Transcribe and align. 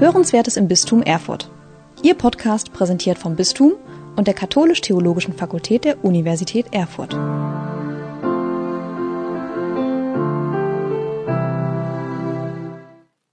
Hörenswertes 0.00 0.56
im 0.56 0.68
Bistum 0.68 1.02
Erfurt. 1.02 1.50
Ihr 2.04 2.14
Podcast 2.14 2.72
präsentiert 2.72 3.18
vom 3.18 3.34
Bistum 3.34 3.72
und 4.14 4.28
der 4.28 4.34
Katholisch-Theologischen 4.34 5.34
Fakultät 5.34 5.84
der 5.84 6.04
Universität 6.04 6.66
Erfurt. 6.72 7.14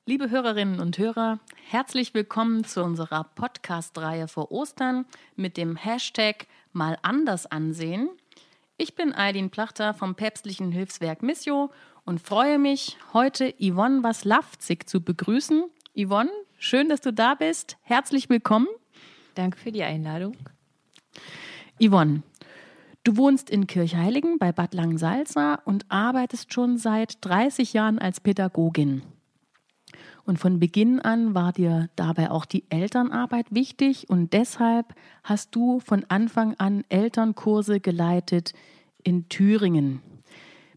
Liebe 0.07 0.31
Hörerinnen 0.31 0.79
und 0.79 0.97
Hörer, 0.97 1.39
herzlich 1.69 2.15
willkommen 2.15 2.63
zu 2.63 2.83
unserer 2.83 3.25
Podcast-Reihe 3.35 4.27
vor 4.27 4.51
Ostern 4.51 5.05
mit 5.35 5.57
dem 5.57 5.75
Hashtag 5.75 6.47
Mal 6.73 6.97
anders 7.03 7.45
ansehen. 7.45 8.09
Ich 8.77 8.95
bin 8.95 9.13
Eileen 9.13 9.51
Plachter 9.51 9.93
vom 9.93 10.15
päpstlichen 10.15 10.71
Hilfswerk 10.71 11.21
Missio 11.21 11.69
und 12.05 12.21
freue 12.21 12.57
mich, 12.57 12.97
heute 13.13 13.53
Yvonne 13.59 14.01
Waslawczyk 14.01 14.89
zu 14.89 15.01
begrüßen. 15.01 15.65
Yvonne, 15.95 16.31
schön, 16.65 16.89
dass 16.89 17.01
du 17.01 17.13
da 17.13 17.35
bist. 17.35 17.77
Herzlich 17.83 18.29
willkommen. 18.29 18.67
Danke 19.35 19.57
für 19.57 19.71
die 19.71 19.83
Einladung. 19.83 20.35
Yvonne, 21.79 22.23
du 23.03 23.17
wohnst 23.17 23.49
in 23.49 23.67
Kirchheiligen 23.67 24.39
bei 24.39 24.51
Bad 24.51 24.73
Langensalza 24.73 25.59
und 25.65 25.85
arbeitest 25.89 26.53
schon 26.53 26.77
seit 26.77 27.23
30 27.23 27.73
Jahren 27.73 27.99
als 27.99 28.19
Pädagogin. 28.19 29.03
Und 30.25 30.39
von 30.39 30.59
Beginn 30.59 30.99
an 30.99 31.35
war 31.35 31.53
dir 31.53 31.89
dabei 31.95 32.31
auch 32.31 32.45
die 32.45 32.63
Elternarbeit 32.69 33.45
wichtig 33.51 34.09
und 34.09 34.33
deshalb 34.33 34.95
hast 35.23 35.55
du 35.55 35.79
von 35.79 36.03
Anfang 36.09 36.55
an 36.55 36.83
Elternkurse 36.89 37.79
geleitet 37.79 38.53
in 39.03 39.29
Thüringen. 39.29 40.01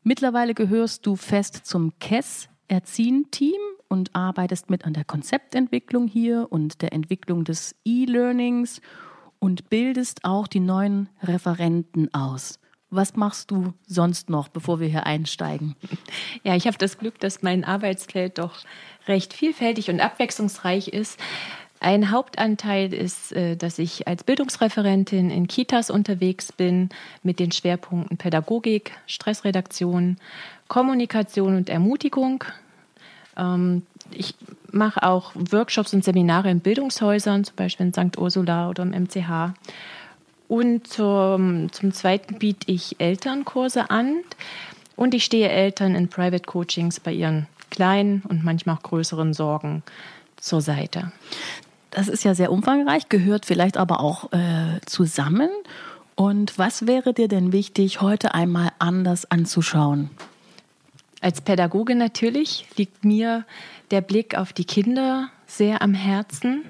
Mittlerweile 0.03 0.53
gehörst 0.53 1.07
du 1.07 1.17
fest 1.17 1.65
zum 1.65 1.99
KESS 1.99 2.51
Erziehen-Team 2.69 3.59
und 3.89 4.15
arbeitest 4.15 4.71
mit 4.71 4.85
an 4.85 4.93
der 4.93 5.05
Konzeptentwicklung 5.05 6.07
hier 6.07 6.47
und 6.51 6.83
der 6.83 6.93
Entwicklung 6.93 7.45
des 7.45 7.75
E-Learnings 7.85 8.81
und 9.39 9.71
bildest 9.71 10.25
auch 10.25 10.47
die 10.47 10.61
neuen 10.61 11.09
Referenten 11.23 12.13
aus. 12.13 12.59
Was 12.91 13.17
machst 13.17 13.51
du 13.51 13.75
sonst 13.87 14.31
noch, 14.31 14.49
bevor 14.49 14.81
wir 14.81 14.89
hier 14.89 15.07
einsteigen? 15.07 15.77
Ja, 16.45 16.55
ich 16.55 16.67
habe 16.67 16.79
das 16.79 16.99
Glück, 16.99 17.19
dass 17.21 17.43
mein 17.43 17.65
Arbeitsfeld 17.65 18.39
doch 18.39 18.61
recht 19.07 19.35
vielfältig 19.35 19.91
und 19.91 20.01
abwechslungsreich 20.01 20.89
ist. 20.89 21.19
Ein 21.81 22.11
Hauptanteil 22.11 22.93
ist, 22.95 23.33
äh, 23.33 23.57
dass 23.57 23.79
ich 23.79 24.09
als 24.09 24.25
Bildungsreferentin 24.25 25.31
in 25.31 25.47
Kitas 25.47 25.91
unterwegs 25.91 26.53
bin 26.53 26.89
mit 27.23 27.39
den 27.39 27.53
Schwerpunkten 27.53 28.17
Pädagogik, 28.17 28.93
Stressredaktion, 29.07 30.17
Kommunikation 30.69 31.57
und 31.57 31.69
Ermutigung. 31.69 32.45
Ähm, 33.39 33.83
ich 34.11 34.35
mache 34.71 35.03
auch 35.03 35.33
Workshops 35.35 35.95
und 35.95 36.05
Seminare 36.05 36.51
in 36.51 36.61
Bildungshäusern, 36.61 37.45
zum 37.45 37.57
Beispiel 37.57 37.87
in 37.87 37.93
St. 37.93 38.19
Ursula 38.19 38.69
oder 38.69 38.83
im 38.83 38.91
MCH. 38.91 39.55
Und 40.49 40.87
zum, 40.87 41.71
zum 41.73 41.93
Zweiten 41.93 42.39
biete 42.39 42.71
ich 42.71 42.97
Elternkurse 42.99 43.91
an 43.91 44.17
und 44.97 45.15
ich 45.15 45.25
stehe 45.25 45.49
Eltern 45.49 45.95
in 45.95 46.09
Private 46.09 46.45
Coachings 46.45 47.01
bei 47.01 47.13
ihren 47.13 47.47
kleinen 47.71 48.23
und 48.29 48.45
manchmal 48.45 48.77
auch 48.77 48.83
größeren 48.83 49.35
Sorgen 49.35 49.83
zur 50.37 50.63
Seite. 50.63 51.13
Das 51.91 52.09
ist 52.09 52.25
ja 52.25 52.35
sehr 52.35 52.51
umfangreich, 52.51 53.09
gehört 53.09 53.47
vielleicht 53.47 53.77
aber 53.77 54.01
auch 54.01 54.33
äh, 54.33 54.81
zusammen. 54.87 55.51
Und 56.15 56.59
was 56.59 56.87
wäre 56.87 57.15
dir 57.15 57.29
denn 57.29 57.53
wichtig, 57.53 58.01
heute 58.01 58.35
einmal 58.35 58.71
anders 58.79 59.31
anzuschauen? 59.31 60.11
Als 61.21 61.41
Pädagoge 61.41 61.95
natürlich 61.95 62.67
liegt 62.77 63.05
mir 63.05 63.45
der 63.91 64.01
Blick 64.01 64.37
auf 64.37 64.53
die 64.53 64.65
Kinder 64.65 65.31
sehr 65.47 65.83
am 65.83 65.95
Herzen. 65.95 66.65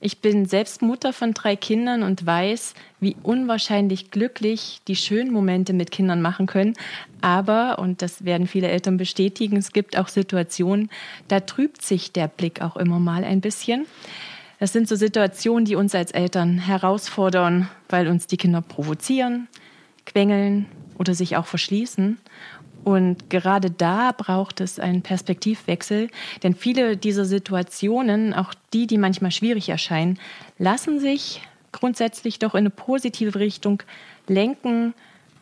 Ich 0.00 0.20
bin 0.20 0.46
selbst 0.46 0.82
Mutter 0.82 1.12
von 1.12 1.32
drei 1.32 1.56
Kindern 1.56 2.02
und 2.02 2.24
weiß, 2.24 2.74
wie 3.00 3.16
unwahrscheinlich 3.22 4.10
glücklich 4.10 4.80
die 4.88 4.96
schönen 4.96 5.32
Momente 5.32 5.72
mit 5.72 5.90
Kindern 5.90 6.22
machen 6.22 6.46
können. 6.46 6.74
Aber, 7.20 7.78
und 7.78 8.02
das 8.02 8.24
werden 8.24 8.46
viele 8.46 8.68
Eltern 8.68 8.98
bestätigen, 8.98 9.56
es 9.56 9.72
gibt 9.72 9.98
auch 9.98 10.08
Situationen, 10.08 10.90
da 11.28 11.40
trübt 11.40 11.82
sich 11.82 12.12
der 12.12 12.28
Blick 12.28 12.62
auch 12.62 12.76
immer 12.76 12.98
mal 12.98 13.24
ein 13.24 13.40
bisschen. 13.40 13.86
Das 14.58 14.72
sind 14.72 14.88
so 14.88 14.96
Situationen, 14.96 15.64
die 15.64 15.76
uns 15.76 15.94
als 15.94 16.12
Eltern 16.12 16.58
herausfordern, 16.58 17.68
weil 17.88 18.08
uns 18.08 18.26
die 18.26 18.38
Kinder 18.38 18.62
provozieren, 18.62 19.48
quengeln 20.04 20.66
oder 20.98 21.14
sich 21.14 21.36
auch 21.36 21.46
verschließen. 21.46 22.18
Und 22.86 23.30
gerade 23.30 23.68
da 23.68 24.12
braucht 24.12 24.60
es 24.60 24.78
einen 24.78 25.02
Perspektivwechsel, 25.02 26.08
denn 26.44 26.54
viele 26.54 26.96
dieser 26.96 27.24
Situationen, 27.24 28.32
auch 28.32 28.54
die, 28.72 28.86
die 28.86 28.96
manchmal 28.96 29.32
schwierig 29.32 29.68
erscheinen, 29.70 30.20
lassen 30.56 31.00
sich 31.00 31.42
grundsätzlich 31.72 32.38
doch 32.38 32.54
in 32.54 32.60
eine 32.60 32.70
positive 32.70 33.40
Richtung 33.40 33.82
lenken, 34.28 34.94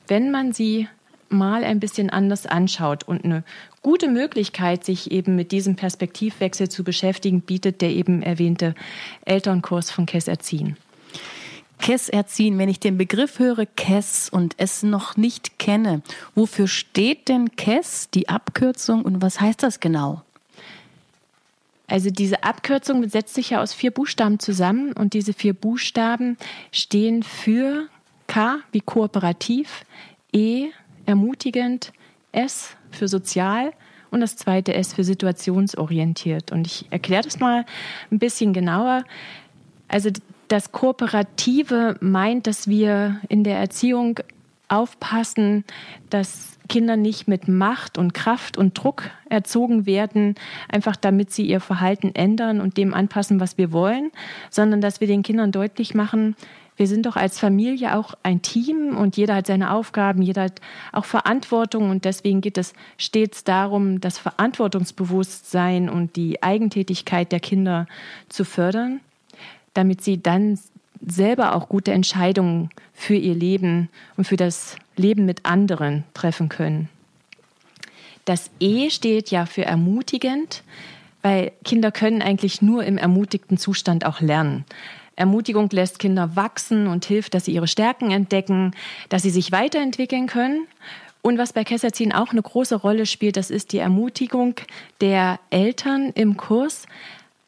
wenn 0.08 0.30
man 0.30 0.54
sie 0.54 0.88
mal 1.28 1.64
ein 1.64 1.80
bisschen 1.80 2.08
anders 2.08 2.46
anschaut. 2.46 3.04
Und 3.04 3.26
eine 3.26 3.44
gute 3.82 4.08
Möglichkeit, 4.08 4.82
sich 4.82 5.10
eben 5.10 5.36
mit 5.36 5.52
diesem 5.52 5.76
Perspektivwechsel 5.76 6.70
zu 6.70 6.82
beschäftigen, 6.82 7.42
bietet 7.42 7.82
der 7.82 7.90
eben 7.90 8.22
erwähnte 8.22 8.74
Elternkurs 9.26 9.90
von 9.90 10.06
Kess 10.06 10.28
Erziehen. 10.28 10.78
KESS 11.78 12.08
erziehen, 12.08 12.58
wenn 12.58 12.68
ich 12.68 12.80
den 12.80 12.96
Begriff 12.96 13.38
höre 13.38 13.66
KESS 13.66 14.28
und 14.30 14.54
es 14.56 14.82
noch 14.82 15.16
nicht 15.16 15.58
kenne, 15.58 16.02
wofür 16.34 16.68
steht 16.68 17.28
denn 17.28 17.56
KESS, 17.56 18.10
die 18.10 18.28
Abkürzung 18.28 19.02
und 19.02 19.22
was 19.22 19.40
heißt 19.40 19.62
das 19.62 19.80
genau? 19.80 20.22
Also 21.86 22.10
diese 22.10 22.42
Abkürzung 22.42 23.06
setzt 23.08 23.34
sich 23.34 23.50
ja 23.50 23.60
aus 23.60 23.74
vier 23.74 23.90
Buchstaben 23.90 24.38
zusammen 24.38 24.92
und 24.94 25.12
diese 25.12 25.34
vier 25.34 25.52
Buchstaben 25.52 26.38
stehen 26.72 27.22
für 27.22 27.88
K 28.26 28.58
wie 28.72 28.80
kooperativ, 28.80 29.84
E 30.32 30.70
ermutigend, 31.06 31.92
S 32.32 32.70
für 32.90 33.08
sozial 33.08 33.72
und 34.10 34.20
das 34.20 34.36
zweite 34.36 34.74
S 34.74 34.94
für 34.94 35.04
situationsorientiert. 35.04 36.52
Und 36.52 36.66
ich 36.66 36.86
erkläre 36.90 37.22
das 37.22 37.38
mal 37.38 37.66
ein 38.10 38.18
bisschen 38.18 38.52
genauer. 38.52 39.04
Also 39.88 40.10
das 40.48 40.72
Kooperative 40.72 41.96
meint, 42.00 42.46
dass 42.46 42.68
wir 42.68 43.20
in 43.28 43.44
der 43.44 43.58
Erziehung 43.58 44.20
aufpassen, 44.68 45.64
dass 46.10 46.58
Kinder 46.68 46.96
nicht 46.96 47.28
mit 47.28 47.48
Macht 47.48 47.98
und 47.98 48.14
Kraft 48.14 48.56
und 48.56 48.74
Druck 48.74 49.10
erzogen 49.28 49.84
werden, 49.86 50.34
einfach 50.68 50.96
damit 50.96 51.30
sie 51.30 51.46
ihr 51.46 51.60
Verhalten 51.60 52.14
ändern 52.14 52.60
und 52.60 52.78
dem 52.78 52.94
anpassen, 52.94 53.40
was 53.40 53.58
wir 53.58 53.72
wollen, 53.72 54.10
sondern 54.50 54.80
dass 54.80 55.00
wir 55.00 55.06
den 55.06 55.22
Kindern 55.22 55.52
deutlich 55.52 55.94
machen, 55.94 56.34
wir 56.76 56.88
sind 56.88 57.06
doch 57.06 57.14
als 57.14 57.38
Familie 57.38 57.96
auch 57.96 58.14
ein 58.24 58.42
Team 58.42 58.96
und 58.96 59.16
jeder 59.16 59.36
hat 59.36 59.46
seine 59.46 59.70
Aufgaben, 59.70 60.22
jeder 60.22 60.42
hat 60.42 60.60
auch 60.92 61.04
Verantwortung 61.04 61.90
und 61.90 62.04
deswegen 62.04 62.40
geht 62.40 62.58
es 62.58 62.72
stets 62.98 63.44
darum, 63.44 64.00
das 64.00 64.18
Verantwortungsbewusstsein 64.18 65.88
und 65.88 66.16
die 66.16 66.42
Eigentätigkeit 66.42 67.30
der 67.30 67.40
Kinder 67.40 67.86
zu 68.28 68.44
fördern 68.44 69.00
damit 69.74 70.02
sie 70.02 70.22
dann 70.22 70.58
selber 71.06 71.54
auch 71.54 71.68
gute 71.68 71.92
Entscheidungen 71.92 72.70
für 72.92 73.14
ihr 73.14 73.34
Leben 73.34 73.90
und 74.16 74.26
für 74.26 74.36
das 74.36 74.76
Leben 74.96 75.26
mit 75.26 75.44
anderen 75.44 76.04
treffen 76.14 76.48
können. 76.48 76.88
Das 78.24 78.50
E 78.58 78.88
steht 78.88 79.30
ja 79.30 79.44
für 79.44 79.66
ermutigend, 79.66 80.62
weil 81.20 81.52
Kinder 81.64 81.92
können 81.92 82.22
eigentlich 82.22 82.62
nur 82.62 82.84
im 82.84 82.96
ermutigten 82.96 83.58
Zustand 83.58 84.06
auch 84.06 84.20
lernen. 84.20 84.64
Ermutigung 85.16 85.68
lässt 85.70 85.98
Kinder 85.98 86.34
wachsen 86.36 86.86
und 86.86 87.04
hilft, 87.04 87.34
dass 87.34 87.44
sie 87.44 87.52
ihre 87.52 87.68
Stärken 87.68 88.10
entdecken, 88.10 88.72
dass 89.08 89.22
sie 89.22 89.30
sich 89.30 89.52
weiterentwickeln 89.52 90.26
können. 90.26 90.66
Und 91.22 91.38
was 91.38 91.52
bei 91.52 91.64
Kesserzin 91.64 92.12
auch 92.12 92.32
eine 92.32 92.42
große 92.42 92.76
Rolle 92.76 93.06
spielt, 93.06 93.36
das 93.36 93.50
ist 93.50 93.72
die 93.72 93.78
Ermutigung 93.78 94.56
der 95.00 95.38
Eltern 95.50 96.10
im 96.14 96.36
Kurs, 96.36 96.86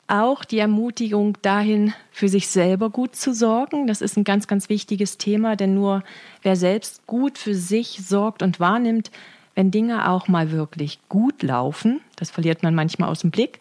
auch 0.09 0.45
die 0.45 0.59
Ermutigung 0.59 1.37
dahin, 1.43 1.93
für 2.11 2.29
sich 2.29 2.49
selber 2.49 2.91
gut 2.91 3.17
zu 3.17 3.35
sorgen. 3.35 3.87
Das 3.87 4.01
ist 4.01 4.17
ein 4.17 4.25
ganz, 4.25 4.47
ganz 4.47 4.69
wichtiges 4.69 5.19
Thema, 5.19 5.57
denn 5.57 5.75
nur 5.75 6.03
wer 6.43 6.57
selbst 6.57 7.07
gut 7.07 7.39
für 7.39 7.55
sich 7.55 8.01
sorgt 8.07 8.43
und 8.43 8.61
wahrnimmt, 8.61 9.11
wenn 9.55 9.71
Dinge 9.71 10.09
auch 10.09 10.29
mal 10.29 10.51
wirklich 10.51 11.01
gut 11.09 11.43
laufen, 11.43 12.01
das 12.17 12.31
verliert 12.31 12.63
man 12.63 12.75
manchmal 12.75 13.09
aus 13.09 13.21
dem 13.21 13.31
Blick, 13.31 13.59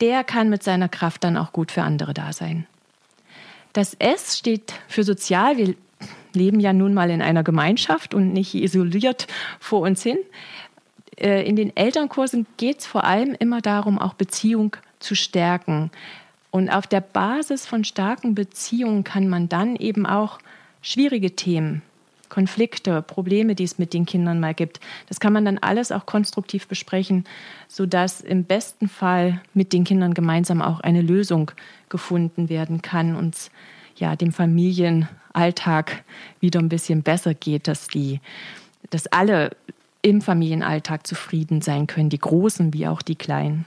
der 0.00 0.24
kann 0.24 0.48
mit 0.48 0.62
seiner 0.62 0.88
Kraft 0.88 1.24
dann 1.24 1.36
auch 1.36 1.52
gut 1.52 1.72
für 1.72 1.82
andere 1.82 2.14
da 2.14 2.32
sein. 2.32 2.66
Das 3.72 3.94
S 3.94 4.38
steht 4.38 4.72
für 4.88 5.02
sozial. 5.02 5.56
Wir 5.58 5.74
leben 6.32 6.60
ja 6.60 6.72
nun 6.72 6.94
mal 6.94 7.10
in 7.10 7.22
einer 7.22 7.42
Gemeinschaft 7.42 8.14
und 8.14 8.32
nicht 8.32 8.54
isoliert 8.54 9.26
vor 9.58 9.80
uns 9.80 10.02
hin. 10.02 10.18
Äh, 11.18 11.46
in 11.46 11.56
den 11.56 11.76
Elternkursen 11.76 12.46
geht 12.56 12.80
es 12.80 12.86
vor 12.86 13.04
allem 13.04 13.34
immer 13.38 13.60
darum, 13.60 13.98
auch 13.98 14.14
Beziehung 14.14 14.76
zu 14.98 15.14
stärken. 15.14 15.90
Und 16.50 16.70
auf 16.70 16.86
der 16.86 17.00
Basis 17.00 17.66
von 17.66 17.84
starken 17.84 18.34
Beziehungen 18.34 19.04
kann 19.04 19.28
man 19.28 19.48
dann 19.48 19.76
eben 19.76 20.06
auch 20.06 20.38
schwierige 20.80 21.34
Themen 21.36 21.82
Konflikte, 22.28 23.02
Probleme, 23.02 23.54
die 23.54 23.64
es 23.64 23.78
mit 23.78 23.92
den 23.92 24.06
Kindern 24.06 24.40
mal 24.40 24.54
gibt. 24.54 24.80
Das 25.08 25.20
kann 25.20 25.32
man 25.32 25.44
dann 25.44 25.58
alles 25.58 25.92
auch 25.92 26.06
konstruktiv 26.06 26.66
besprechen, 26.66 27.24
sodass 27.68 28.20
im 28.20 28.44
besten 28.44 28.88
Fall 28.88 29.40
mit 29.54 29.72
den 29.72 29.84
Kindern 29.84 30.14
gemeinsam 30.14 30.62
auch 30.62 30.80
eine 30.80 31.02
Lösung 31.02 31.50
gefunden 31.88 32.48
werden 32.48 32.82
kann 32.82 33.16
und 33.16 33.50
ja, 33.96 34.16
dem 34.16 34.32
Familienalltag 34.32 36.04
wieder 36.40 36.60
ein 36.60 36.68
bisschen 36.68 37.02
besser 37.02 37.34
geht, 37.34 37.68
dass 37.68 37.88
die, 37.88 38.20
dass 38.90 39.06
alle 39.06 39.56
im 40.02 40.20
Familienalltag 40.20 41.06
zufrieden 41.06 41.62
sein 41.62 41.86
können, 41.86 42.10
die 42.10 42.18
Großen 42.18 42.74
wie 42.74 42.86
auch 42.86 43.02
die 43.02 43.16
Kleinen. 43.16 43.64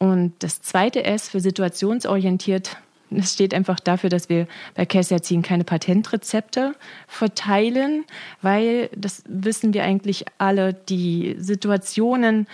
Und 0.00 0.32
das 0.40 0.60
zweite 0.62 1.04
S 1.04 1.28
für 1.28 1.40
situationsorientiert 1.40 2.76
es 3.10 3.32
steht 3.32 3.54
einfach 3.54 3.80
dafür, 3.80 4.08
dass 4.08 4.28
wir 4.28 4.46
bei 4.74 4.86
Käseerziehen 4.86 5.42
keine 5.42 5.64
Patentrezepte 5.64 6.74
verteilen, 7.08 8.04
weil, 8.40 8.88
das 8.94 9.24
wissen 9.26 9.74
wir 9.74 9.84
eigentlich 9.84 10.26
alle, 10.38 10.74
die 10.74 11.34
Situationen, 11.38 12.46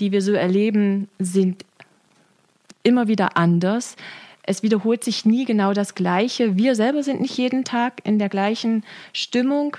die 0.00 0.12
wir 0.12 0.22
so 0.22 0.32
erleben, 0.32 1.08
sind 1.18 1.64
immer 2.84 3.08
wieder 3.08 3.36
anders. 3.36 3.96
Es 4.44 4.62
wiederholt 4.62 5.02
sich 5.02 5.24
nie 5.24 5.46
genau 5.46 5.72
das 5.72 5.94
Gleiche. 5.94 6.56
Wir 6.56 6.74
selber 6.74 7.02
sind 7.02 7.20
nicht 7.20 7.36
jeden 7.36 7.64
Tag 7.64 8.00
in 8.04 8.18
der 8.18 8.28
gleichen 8.28 8.84
Stimmung, 9.12 9.76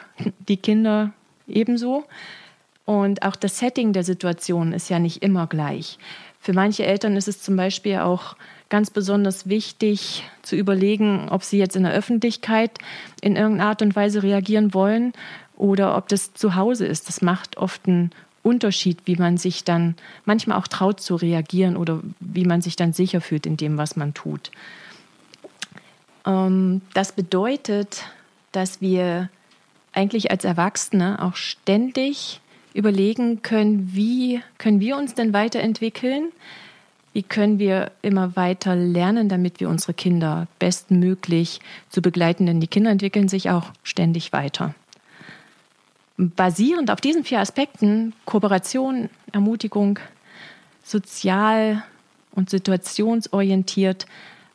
die 0.50 0.58
Kinder 0.58 1.14
ebenso. 1.48 2.04
Und 2.84 3.24
auch 3.24 3.36
das 3.36 3.60
Setting 3.60 3.94
der 3.94 4.04
Situation 4.04 4.74
ist 4.74 4.90
ja 4.90 5.00
nicht 5.00 5.24
immer 5.24 5.48
gleich. 5.48 5.98
Für 6.46 6.54
manche 6.54 6.86
Eltern 6.86 7.18
ist 7.18 7.28
es 7.28 7.42
zum 7.42 7.56
Beispiel 7.56 7.98
auch 7.98 8.36
ganz 8.70 8.92
besonders 8.92 9.50
wichtig 9.50 10.30
zu 10.44 10.56
überlegen, 10.56 11.28
ob 11.30 11.42
sie 11.42 11.58
jetzt 11.58 11.76
in 11.76 11.82
der 11.82 11.94
Öffentlichkeit 11.94 12.78
in 13.20 13.36
irgendeiner 13.36 13.72
Art 13.72 13.82
und 13.82 13.96
Weise 13.96 14.22
reagieren 14.22 14.76
wollen 14.76 15.14
oder 15.58 15.98
ob 15.98 16.08
das 16.08 16.36
zu 16.36 16.54
Hause 16.54 16.86
ist. 16.86 17.08
Das 17.08 17.24
macht 17.24 17.58
oft 17.58 17.88
einen 17.88 18.12
Unterschied, 18.44 19.00
wie 19.06 19.16
man 19.16 19.38
sich 19.38 19.64
dann 19.64 19.96
manchmal 20.26 20.60
auch 20.60 20.68
traut 20.68 21.02
zu 21.02 21.16
reagieren 21.16 21.76
oder 21.76 22.02
wie 22.20 22.46
man 22.46 22.62
sich 22.62 22.76
dann 22.76 22.94
sicher 22.94 23.22
fühlt 23.22 23.48
in 23.48 23.58
dem, 23.58 23.80
was 23.80 23.96
man 23.96 24.14
tut. 24.14 24.52
Ähm, 26.28 26.82
das 26.94 27.12
bedeutet, 27.14 28.04
dass 28.52 28.82
wir 28.82 29.30
eigentlich 29.94 30.30
als 30.30 30.46
Erwachsene 30.46 31.24
auch 31.24 31.38
ständig 31.38 32.40
überlegen 32.76 33.42
können, 33.42 33.92
wie 33.94 34.42
können 34.58 34.80
wir 34.80 34.98
uns 34.98 35.14
denn 35.14 35.34
weiterentwickeln? 35.34 36.32
Wie 37.14 37.24
können 37.24 37.58
wir 37.58 37.92
immer 38.02 38.36
weiter 38.36 38.76
lernen, 38.76 39.30
damit 39.30 39.62
wir 39.62 39.70
unsere 39.70 39.94
Kinder 39.94 40.48
bestmöglich 40.60 41.62
zu 41.90 42.02
begleiten? 42.02 42.46
Denn 42.46 42.60
die 42.60 42.68
Kinder 42.68 42.92
entwickeln 42.92 43.30
sich 43.30 43.50
auch 43.50 43.72
ständig 43.84 44.34
weiter. 44.34 44.76
Basierend 46.18 46.92
auf 46.92 47.00
diesen 47.00 47.24
vier 47.24 47.40
Aspekten, 47.40 48.14
Kooperation, 48.26 49.10
Ermutigung, 49.32 50.00
sozial 50.84 51.84
und 52.32 52.50
situationsorientiert, 52.50 54.06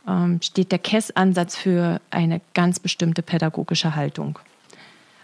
ähm, 0.07 0.41
steht 0.43 0.73
der 0.73 0.79
KESS-Ansatz 0.79 1.57
für 1.57 2.01
eine 2.11 2.43
ganz 2.53 2.79
bestimmte 2.79 3.23
pädagogische 3.23 3.95
Haltung. 3.97 4.39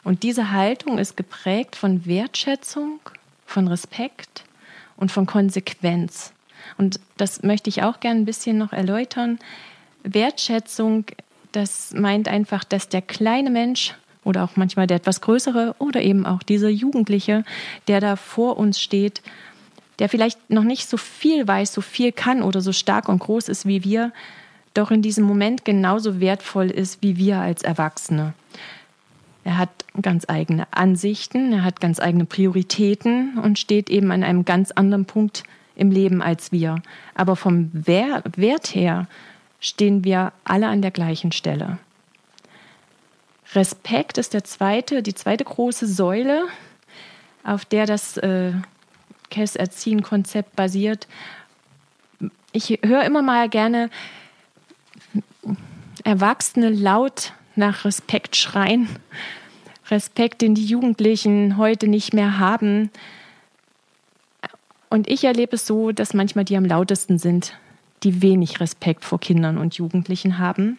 Und 0.06 0.22
diese 0.22 0.52
Haltung 0.52 0.98
ist 0.98 1.16
geprägt 1.16 1.74
von 1.74 2.06
Wertschätzung, 2.06 3.00
von 3.44 3.66
Respekt 3.66 4.44
und 4.96 5.10
von 5.10 5.26
Konsequenz. 5.26 6.32
Und 6.78 7.00
das 7.16 7.42
möchte 7.42 7.70
ich 7.70 7.82
auch 7.82 7.98
gerne 7.98 8.20
ein 8.20 8.24
bisschen 8.24 8.56
noch 8.56 8.72
erläutern. 8.72 9.40
Wertschätzung, 10.04 11.06
das 11.50 11.92
meint 11.92 12.28
einfach, 12.28 12.62
dass 12.62 12.88
der 12.88 13.02
kleine 13.02 13.50
Mensch 13.50 13.96
oder 14.22 14.44
auch 14.44 14.54
manchmal 14.54 14.86
der 14.86 14.98
etwas 14.98 15.20
größere 15.22 15.74
oder 15.80 16.00
eben 16.02 16.24
auch 16.24 16.44
dieser 16.44 16.68
Jugendliche, 16.68 17.42
der 17.88 18.00
da 18.00 18.14
vor 18.14 18.58
uns 18.58 18.80
steht, 18.80 19.22
der 19.98 20.08
vielleicht 20.08 20.50
noch 20.50 20.62
nicht 20.62 20.88
so 20.88 20.98
viel 20.98 21.48
weiß, 21.48 21.74
so 21.74 21.80
viel 21.80 22.12
kann 22.12 22.42
oder 22.42 22.60
so 22.60 22.72
stark 22.72 23.08
und 23.08 23.18
groß 23.18 23.48
ist 23.48 23.66
wie 23.66 23.82
wir, 23.82 24.12
doch 24.72 24.92
in 24.92 25.02
diesem 25.02 25.24
Moment 25.24 25.64
genauso 25.64 26.20
wertvoll 26.20 26.70
ist 26.70 27.02
wie 27.02 27.16
wir 27.16 27.38
als 27.38 27.64
Erwachsene. 27.64 28.34
Er 29.46 29.58
hat 29.58 29.84
ganz 30.02 30.24
eigene 30.26 30.66
Ansichten, 30.72 31.52
er 31.52 31.62
hat 31.62 31.80
ganz 31.80 32.00
eigene 32.00 32.24
Prioritäten 32.24 33.38
und 33.38 33.60
steht 33.60 33.90
eben 33.90 34.10
an 34.10 34.24
einem 34.24 34.44
ganz 34.44 34.72
anderen 34.72 35.04
Punkt 35.04 35.44
im 35.76 35.92
Leben 35.92 36.20
als 36.20 36.50
wir. 36.50 36.82
Aber 37.14 37.36
vom 37.36 37.70
Wert 37.72 38.74
her 38.74 39.06
stehen 39.60 40.02
wir 40.02 40.32
alle 40.42 40.66
an 40.66 40.82
der 40.82 40.90
gleichen 40.90 41.30
Stelle. 41.30 41.78
Respekt 43.54 44.18
ist 44.18 44.34
der 44.34 44.42
zweite, 44.42 45.00
die 45.00 45.14
zweite 45.14 45.44
große 45.44 45.86
Säule, 45.86 46.46
auf 47.44 47.64
der 47.64 47.86
das 47.86 48.16
äh, 48.16 48.50
Kess-Erziehen-Konzept 49.30 50.56
basiert. 50.56 51.06
Ich 52.50 52.80
höre 52.84 53.04
immer 53.04 53.22
mal 53.22 53.48
gerne 53.48 53.90
Erwachsene 56.02 56.68
laut 56.68 57.32
nach 57.56 57.84
Respekt 57.84 58.36
schreien. 58.36 58.88
Respekt, 59.90 60.42
den 60.42 60.54
die 60.54 60.64
Jugendlichen 60.64 61.56
heute 61.56 61.88
nicht 61.88 62.12
mehr 62.12 62.38
haben. 62.38 62.90
Und 64.88 65.08
ich 65.08 65.24
erlebe 65.24 65.56
es 65.56 65.66
so, 65.66 65.92
dass 65.92 66.14
manchmal 66.14 66.44
die 66.44 66.56
am 66.56 66.64
lautesten 66.64 67.18
sind, 67.18 67.56
die 68.02 68.22
wenig 68.22 68.60
Respekt 68.60 69.04
vor 69.04 69.20
Kindern 69.20 69.58
und 69.58 69.74
Jugendlichen 69.74 70.38
haben. 70.38 70.78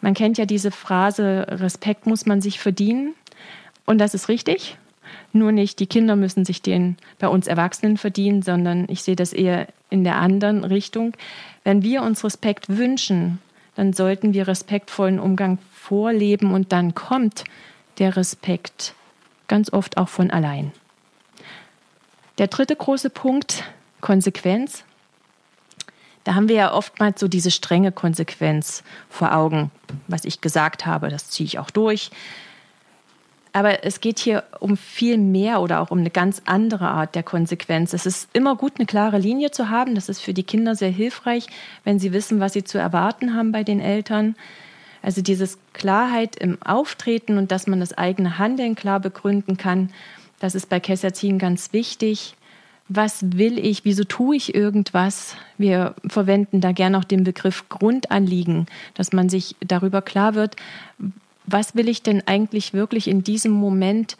Man 0.00 0.14
kennt 0.14 0.38
ja 0.38 0.46
diese 0.46 0.70
Phrase, 0.70 1.46
Respekt 1.48 2.06
muss 2.06 2.26
man 2.26 2.40
sich 2.40 2.60
verdienen. 2.60 3.14
Und 3.84 3.98
das 3.98 4.14
ist 4.14 4.28
richtig. 4.28 4.76
Nur 5.32 5.52
nicht, 5.52 5.80
die 5.80 5.86
Kinder 5.86 6.16
müssen 6.16 6.44
sich 6.44 6.62
den 6.62 6.96
bei 7.18 7.28
uns 7.28 7.46
Erwachsenen 7.46 7.96
verdienen, 7.96 8.42
sondern 8.42 8.86
ich 8.88 9.02
sehe 9.02 9.16
das 9.16 9.32
eher 9.32 9.66
in 9.90 10.04
der 10.04 10.16
anderen 10.16 10.64
Richtung. 10.64 11.14
Wenn 11.64 11.82
wir 11.82 12.02
uns 12.02 12.24
Respekt 12.24 12.68
wünschen, 12.68 13.38
dann 13.78 13.92
sollten 13.92 14.34
wir 14.34 14.48
respektvollen 14.48 15.20
Umgang 15.20 15.58
vorleben 15.72 16.52
und 16.52 16.72
dann 16.72 16.96
kommt 16.96 17.44
der 17.98 18.16
Respekt 18.16 18.92
ganz 19.46 19.72
oft 19.72 19.98
auch 19.98 20.08
von 20.08 20.32
allein. 20.32 20.72
Der 22.38 22.48
dritte 22.48 22.74
große 22.74 23.08
Punkt, 23.08 23.62
Konsequenz. 24.00 24.82
Da 26.24 26.34
haben 26.34 26.48
wir 26.48 26.56
ja 26.56 26.74
oftmals 26.74 27.20
so 27.20 27.28
diese 27.28 27.52
strenge 27.52 27.92
Konsequenz 27.92 28.82
vor 29.08 29.32
Augen. 29.32 29.70
Was 30.08 30.24
ich 30.24 30.40
gesagt 30.40 30.84
habe, 30.84 31.08
das 31.08 31.30
ziehe 31.30 31.46
ich 31.46 31.60
auch 31.60 31.70
durch. 31.70 32.10
Aber 33.58 33.84
es 33.84 34.00
geht 34.00 34.20
hier 34.20 34.44
um 34.60 34.76
viel 34.76 35.18
mehr 35.18 35.60
oder 35.60 35.80
auch 35.80 35.90
um 35.90 35.98
eine 35.98 36.10
ganz 36.10 36.42
andere 36.44 36.88
Art 36.88 37.16
der 37.16 37.24
Konsequenz. 37.24 37.92
Es 37.92 38.06
ist 38.06 38.28
immer 38.32 38.54
gut, 38.54 38.74
eine 38.76 38.86
klare 38.86 39.18
Linie 39.18 39.50
zu 39.50 39.68
haben. 39.68 39.94
Das 39.94 40.08
ist 40.08 40.20
für 40.20 40.32
die 40.34 40.44
Kinder 40.44 40.76
sehr 40.76 40.90
hilfreich, 40.90 41.48
wenn 41.82 41.98
sie 41.98 42.12
wissen, 42.12 42.38
was 42.40 42.52
sie 42.52 42.64
zu 42.64 42.78
erwarten 42.78 43.34
haben 43.34 43.50
bei 43.52 43.64
den 43.64 43.80
Eltern. 43.80 44.36
Also 45.02 45.22
dieses 45.22 45.58
Klarheit 45.72 46.36
im 46.36 46.60
Auftreten 46.62 47.38
und 47.38 47.50
dass 47.50 47.66
man 47.66 47.80
das 47.80 47.96
eigene 47.96 48.38
Handeln 48.38 48.74
klar 48.74 49.00
begründen 49.00 49.56
kann 49.56 49.90
das 50.40 50.54
ist 50.54 50.68
bei 50.68 50.80
Kesserziehen 50.80 51.38
ganz 51.38 51.72
wichtig. 51.72 52.34
Was 52.88 53.36
will 53.36 53.58
ich? 53.58 53.84
Wieso 53.84 54.04
tue 54.04 54.36
ich 54.36 54.54
irgendwas? 54.54 55.36
Wir 55.58 55.94
verwenden 56.06 56.60
da 56.60 56.72
gerne 56.72 56.98
auch 56.98 57.04
den 57.04 57.24
Begriff 57.24 57.68
Grundanliegen, 57.68 58.66
dass 58.94 59.12
man 59.12 59.28
sich 59.28 59.56
darüber 59.60 60.00
klar 60.00 60.34
wird, 60.34 60.56
was 61.50 61.74
will 61.74 61.88
ich 61.88 62.02
denn 62.02 62.22
eigentlich 62.26 62.72
wirklich 62.72 63.08
in 63.08 63.22
diesem 63.22 63.52
Moment? 63.52 64.16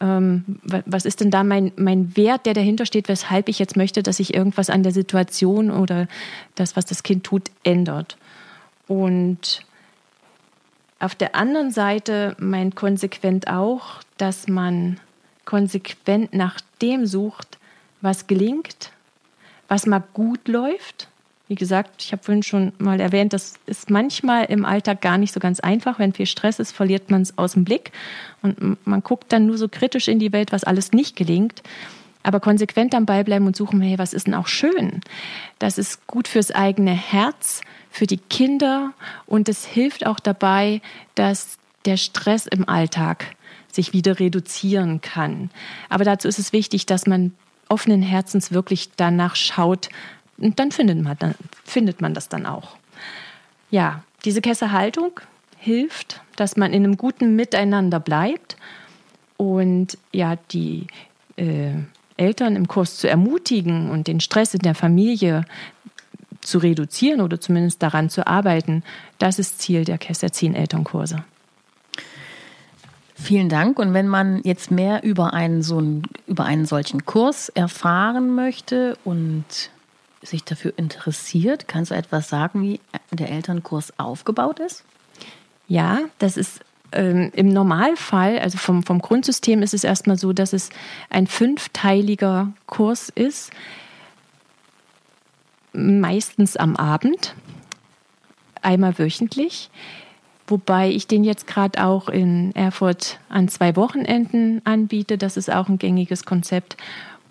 Ähm, 0.00 0.44
was 0.64 1.04
ist 1.04 1.20
denn 1.20 1.30
da 1.30 1.44
mein, 1.44 1.72
mein 1.76 2.16
Wert, 2.16 2.46
der 2.46 2.54
dahinter 2.54 2.84
steht, 2.84 3.08
weshalb 3.08 3.48
ich 3.48 3.58
jetzt 3.58 3.76
möchte, 3.76 4.02
dass 4.02 4.16
sich 4.16 4.34
irgendwas 4.34 4.70
an 4.70 4.82
der 4.82 4.92
Situation 4.92 5.70
oder 5.70 6.08
das, 6.56 6.76
was 6.76 6.84
das 6.84 7.02
Kind 7.02 7.24
tut, 7.24 7.50
ändert? 7.62 8.16
Und 8.88 9.64
auf 10.98 11.14
der 11.14 11.34
anderen 11.34 11.70
Seite 11.70 12.36
meint 12.38 12.76
konsequent 12.76 13.48
auch, 13.48 14.02
dass 14.16 14.48
man 14.48 15.00
konsequent 15.44 16.34
nach 16.34 16.60
dem 16.80 17.06
sucht, 17.06 17.58
was 18.00 18.26
gelingt, 18.26 18.90
was 19.68 19.86
mal 19.86 20.02
gut 20.12 20.48
läuft. 20.48 21.08
Wie 21.46 21.56
gesagt, 21.56 22.02
ich 22.02 22.12
habe 22.12 22.22
vorhin 22.22 22.42
schon 22.42 22.72
mal 22.78 23.00
erwähnt, 23.00 23.34
das 23.34 23.54
ist 23.66 23.90
manchmal 23.90 24.46
im 24.46 24.64
Alltag 24.64 25.02
gar 25.02 25.18
nicht 25.18 25.34
so 25.34 25.40
ganz 25.40 25.60
einfach. 25.60 25.98
Wenn 25.98 26.14
viel 26.14 26.26
Stress 26.26 26.58
ist, 26.58 26.72
verliert 26.72 27.10
man 27.10 27.20
es 27.20 27.36
aus 27.36 27.52
dem 27.52 27.64
Blick 27.64 27.92
und 28.40 28.78
man 28.86 29.02
guckt 29.02 29.30
dann 29.30 29.46
nur 29.46 29.58
so 29.58 29.68
kritisch 29.68 30.08
in 30.08 30.18
die 30.18 30.32
Welt, 30.32 30.52
was 30.52 30.64
alles 30.64 30.92
nicht 30.92 31.16
gelingt. 31.16 31.62
Aber 32.22 32.40
konsequent 32.40 32.94
am 32.94 33.04
Ball 33.04 33.24
bleiben 33.24 33.46
und 33.46 33.54
suchen, 33.54 33.82
hey, 33.82 33.98
was 33.98 34.14
ist 34.14 34.26
denn 34.26 34.34
auch 34.34 34.46
schön? 34.46 35.02
Das 35.58 35.76
ist 35.76 36.06
gut 36.06 36.28
fürs 36.28 36.50
eigene 36.50 36.92
Herz, 36.92 37.60
für 37.90 38.06
die 38.06 38.16
Kinder 38.16 38.94
und 39.26 39.50
es 39.50 39.66
hilft 39.66 40.06
auch 40.06 40.18
dabei, 40.18 40.80
dass 41.14 41.58
der 41.84 41.98
Stress 41.98 42.46
im 42.46 42.66
Alltag 42.66 43.36
sich 43.70 43.92
wieder 43.92 44.18
reduzieren 44.18 45.02
kann. 45.02 45.50
Aber 45.90 46.04
dazu 46.04 46.26
ist 46.26 46.38
es 46.38 46.54
wichtig, 46.54 46.86
dass 46.86 47.06
man 47.06 47.34
offenen 47.68 48.02
Herzens 48.02 48.52
wirklich 48.52 48.90
danach 48.96 49.36
schaut 49.36 49.90
und 50.38 50.58
dann 50.58 50.72
findet 50.72 51.00
man, 51.02 51.16
dann 51.18 51.34
findet 51.64 52.00
man 52.00 52.14
das 52.14 52.28
dann 52.28 52.46
auch. 52.46 52.76
Ja, 53.70 54.02
diese 54.24 54.40
Kesserhaltung 54.40 55.20
hilft, 55.58 56.20
dass 56.36 56.56
man 56.56 56.72
in 56.72 56.84
einem 56.84 56.96
guten 56.96 57.36
Miteinander 57.36 58.00
bleibt 58.00 58.56
und 59.36 59.98
ja, 60.12 60.36
die 60.50 60.86
äh, 61.36 61.72
Eltern 62.16 62.56
im 62.56 62.68
Kurs 62.68 62.96
zu 62.96 63.08
ermutigen 63.08 63.90
und 63.90 64.06
den 64.06 64.20
Stress 64.20 64.54
in 64.54 64.60
der 64.60 64.74
Familie 64.74 65.44
zu 66.40 66.58
reduzieren 66.58 67.20
oder 67.20 67.40
zumindest 67.40 67.82
daran 67.82 68.10
zu 68.10 68.26
arbeiten, 68.26 68.82
das 69.18 69.38
ist 69.38 69.60
Ziel 69.60 69.84
der 69.84 69.98
Kesserzin 69.98 70.54
Elternkurse. 70.54 71.24
Vielen 73.14 73.48
Dank. 73.48 73.78
Und 73.78 73.94
wenn 73.94 74.08
man 74.08 74.42
jetzt 74.44 74.70
mehr 74.70 75.02
über 75.02 75.32
einen, 75.32 75.62
so 75.62 75.78
einen, 75.78 76.02
über 76.26 76.44
einen 76.44 76.66
solchen 76.66 77.06
Kurs 77.06 77.48
erfahren 77.48 78.34
möchte 78.34 78.98
und 79.04 79.44
sich 80.24 80.44
dafür 80.44 80.72
interessiert, 80.76 81.68
kannst 81.68 81.90
du 81.90 81.94
etwas 81.94 82.28
sagen, 82.28 82.62
wie 82.62 82.80
der 83.10 83.30
Elternkurs 83.30 83.98
aufgebaut 83.98 84.58
ist? 84.60 84.84
Ja, 85.68 86.00
das 86.18 86.36
ist 86.36 86.60
ähm, 86.92 87.30
im 87.34 87.48
Normalfall, 87.48 88.38
also 88.38 88.58
vom, 88.58 88.82
vom 88.82 89.00
Grundsystem 89.00 89.62
ist 89.62 89.74
es 89.74 89.84
erstmal 89.84 90.18
so, 90.18 90.32
dass 90.32 90.52
es 90.52 90.70
ein 91.10 91.26
fünfteiliger 91.26 92.52
Kurs 92.66 93.08
ist, 93.08 93.50
meistens 95.72 96.56
am 96.56 96.76
Abend, 96.76 97.34
einmal 98.62 98.98
wöchentlich. 98.98 99.70
Wobei 100.46 100.90
ich 100.90 101.06
den 101.06 101.24
jetzt 101.24 101.46
gerade 101.46 101.82
auch 101.82 102.08
in 102.08 102.54
Erfurt 102.54 103.18
an 103.30 103.48
zwei 103.48 103.76
Wochenenden 103.76 104.60
anbiete. 104.64 105.16
Das 105.16 105.38
ist 105.38 105.50
auch 105.50 105.68
ein 105.68 105.78
gängiges 105.78 106.26
Konzept. 106.26 106.76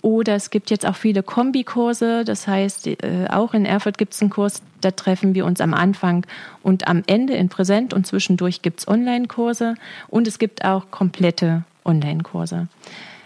Oder 0.03 0.35
es 0.35 0.49
gibt 0.49 0.69
jetzt 0.69 0.85
auch 0.85 0.97
viele 0.97 1.23
Kombikurse. 1.23 2.25
Das 2.25 2.45
heißt, 2.45 2.87
äh, 2.87 3.27
auch 3.29 3.53
in 3.53 3.65
Erfurt 3.65 3.97
gibt 3.97 4.13
es 4.13 4.21
einen 4.21 4.29
Kurs, 4.29 4.61
da 4.81 4.91
treffen 4.91 5.33
wir 5.33 5.45
uns 5.45 5.61
am 5.61 5.73
Anfang 5.73 6.25
und 6.61 6.89
am 6.89 7.03
Ende 7.07 7.35
in 7.35 7.47
Präsent 7.47 7.93
und 7.93 8.05
zwischendurch 8.05 8.61
gibt 8.61 8.81
es 8.81 8.87
Online-Kurse. 8.89 9.75
Und 10.09 10.27
es 10.27 10.39
gibt 10.39 10.65
auch 10.65 10.91
komplette 10.91 11.63
Online-Kurse. 11.85 12.67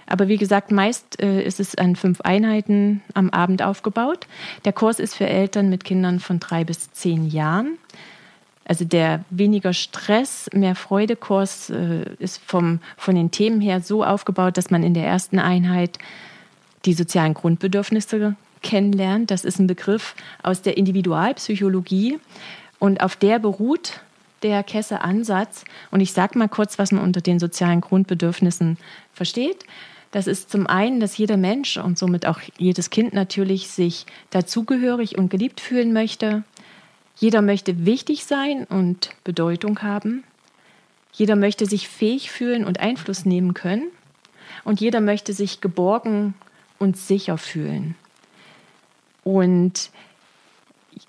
Aber 0.06 0.28
wie 0.28 0.38
gesagt, 0.38 0.72
meist 0.72 1.20
äh, 1.20 1.42
ist 1.42 1.60
es 1.60 1.74
an 1.74 1.96
fünf 1.96 2.22
Einheiten 2.22 3.02
am 3.16 3.32
Abend 3.32 3.64
aufgebaut. 3.64 4.28
Der 4.64 4.72
Kurs 4.72 5.00
ist 5.00 5.16
für 5.16 5.28
Eltern 5.28 5.72
mit 5.72 5.84
Kindern 5.84 6.20
von 6.20 6.40
drei 6.40 6.64
bis 6.64 6.92
zehn 6.92 7.28
Jahren. 7.28 7.80
Also 8.66 8.86
der 8.86 9.26
weniger 9.32 9.74
Stress, 9.74 10.48
mehr 10.54 10.76
Freude-Kurs 10.76 11.72
äh, 11.72 12.06
ist 12.20 12.40
vom, 12.46 12.82
von 12.98 13.16
den 13.16 13.32
Themen 13.32 13.62
her 13.62 13.82
so 13.82 14.04
aufgebaut, 14.04 14.58
dass 14.58 14.70
man 14.70 14.84
in 14.84 14.94
der 14.94 15.08
ersten 15.08 15.40
Einheit 15.40 15.98
die 16.88 16.94
sozialen 16.94 17.36
Grundbedürfnisse 17.36 18.36
kennenlernt. 18.64 19.30
Das 19.30 19.46
ist 19.46 19.60
ein 19.60 19.68
Begriff 19.68 20.16
aus 20.42 20.64
der 20.64 20.78
Individualpsychologie 20.78 22.20
und 22.80 23.02
auf 23.02 23.16
der 23.16 23.38
beruht 23.38 24.02
der 24.44 24.64
Kesse-Ansatz. 24.64 25.66
Und 25.92 26.02
ich 26.02 26.14
sage 26.14 26.38
mal 26.38 26.50
kurz, 26.50 26.80
was 26.80 26.92
man 26.92 27.04
unter 27.04 27.22
den 27.22 27.40
sozialen 27.40 27.82
Grundbedürfnissen 27.82 28.78
versteht. 29.14 29.66
Das 30.12 30.28
ist 30.28 30.50
zum 30.50 30.68
einen, 30.68 31.00
dass 31.00 31.18
jeder 31.18 31.38
Mensch 31.38 31.78
und 31.78 31.98
somit 31.98 32.26
auch 32.26 32.40
jedes 32.58 32.90
Kind 32.90 33.14
natürlich 33.14 33.68
sich 33.68 34.06
dazugehörig 34.30 35.18
und 35.18 35.30
geliebt 35.30 35.60
fühlen 35.60 35.92
möchte. 35.92 36.44
Jeder 37.16 37.42
möchte 37.42 37.86
wichtig 37.86 38.26
sein 38.26 38.64
und 38.64 39.10
Bedeutung 39.24 39.82
haben. 39.82 40.24
Jeder 41.12 41.36
möchte 41.36 41.66
sich 41.66 41.90
fähig 41.90 42.32
fühlen 42.32 42.64
und 42.64 42.80
Einfluss 42.80 43.26
nehmen 43.26 43.54
können. 43.54 43.88
Und 44.64 44.80
jeder 44.80 45.02
möchte 45.02 45.34
sich 45.34 45.62
geborgen 45.62 46.36
und 46.80 46.98
sicher 46.98 47.38
fühlen. 47.38 47.96
Und 49.24 49.92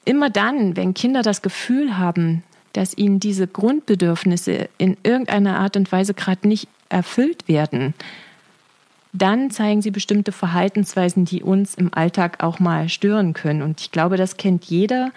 immer 0.05 0.31
dann, 0.31 0.77
wenn 0.77 0.95
Kinder 0.95 1.23
das 1.23 1.43
Gefühl 1.43 1.99
haben, 1.99 2.43
dass 2.73 2.97
ihnen 2.97 3.21
diese 3.21 3.47
Grundbedürfnisse 3.47 4.69
in 4.79 4.97
irgendeiner 5.03 5.59
Art 5.59 5.77
und 5.77 5.91
Weise 5.91 6.15
gerade 6.15 6.47
nicht 6.47 6.69
erfüllt 6.89 7.49
werden, 7.49 7.95
dann 9.13 9.51
zeigen 9.51 9.83
sie 9.83 9.91
bestimmte 9.91 10.33
Verhaltensweisen, 10.33 11.25
die 11.25 11.43
uns 11.43 11.75
im 11.75 11.93
Alltag 11.95 12.43
auch 12.43 12.59
mal 12.59 12.89
stören 12.89 13.33
können. 13.33 13.63
Und 13.63 13.81
ich 13.81 13.91
glaube, 13.91 14.17
das 14.17 14.37
kennt 14.37 14.65
jeder. 14.67 15.11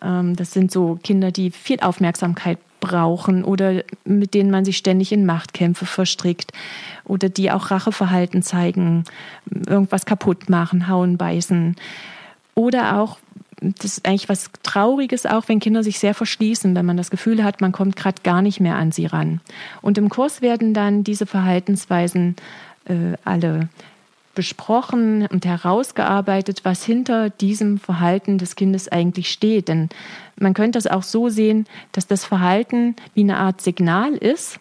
Ähm, 0.00 0.36
das 0.36 0.52
sind 0.52 0.70
so 0.70 0.98
Kinder, 1.02 1.32
die 1.32 1.50
viel 1.50 1.80
Aufmerksamkeit 1.80 2.58
brauchen 2.80 3.44
oder 3.44 3.82
mit 4.04 4.34
denen 4.34 4.50
man 4.50 4.64
sich 4.64 4.76
ständig 4.76 5.12
in 5.12 5.26
Machtkämpfe 5.26 5.86
verstrickt 5.86 6.52
oder 7.04 7.28
die 7.28 7.50
auch 7.50 7.70
Racheverhalten 7.70 8.42
zeigen, 8.42 9.04
irgendwas 9.66 10.06
kaputt 10.06 10.48
machen, 10.48 10.88
hauen, 10.88 11.16
beißen. 11.16 11.76
Oder 12.54 13.00
auch, 13.00 13.18
das 13.60 13.98
ist 13.98 14.06
eigentlich 14.06 14.28
was 14.28 14.50
Trauriges 14.62 15.26
auch, 15.26 15.48
wenn 15.48 15.60
Kinder 15.60 15.82
sich 15.82 15.98
sehr 15.98 16.14
verschließen, 16.14 16.74
wenn 16.74 16.86
man 16.86 16.96
das 16.96 17.10
Gefühl 17.10 17.44
hat, 17.44 17.60
man 17.60 17.72
kommt 17.72 17.96
gerade 17.96 18.22
gar 18.22 18.42
nicht 18.42 18.60
mehr 18.60 18.76
an 18.76 18.92
sie 18.92 19.06
ran. 19.06 19.40
Und 19.82 19.98
im 19.98 20.08
Kurs 20.08 20.42
werden 20.42 20.74
dann 20.74 21.04
diese 21.04 21.26
Verhaltensweisen 21.26 22.36
äh, 22.86 23.16
alle 23.24 23.68
besprochen 24.38 25.26
und 25.26 25.44
herausgearbeitet, 25.44 26.60
was 26.62 26.84
hinter 26.84 27.28
diesem 27.28 27.80
Verhalten 27.80 28.38
des 28.38 28.54
Kindes 28.54 28.86
eigentlich 28.86 29.32
steht. 29.32 29.66
Denn 29.66 29.88
man 30.38 30.54
könnte 30.54 30.78
es 30.78 30.86
auch 30.86 31.02
so 31.02 31.28
sehen, 31.28 31.66
dass 31.90 32.06
das 32.06 32.24
Verhalten 32.24 32.94
wie 33.14 33.22
eine 33.22 33.38
Art 33.38 33.60
Signal 33.60 34.14
ist. 34.14 34.60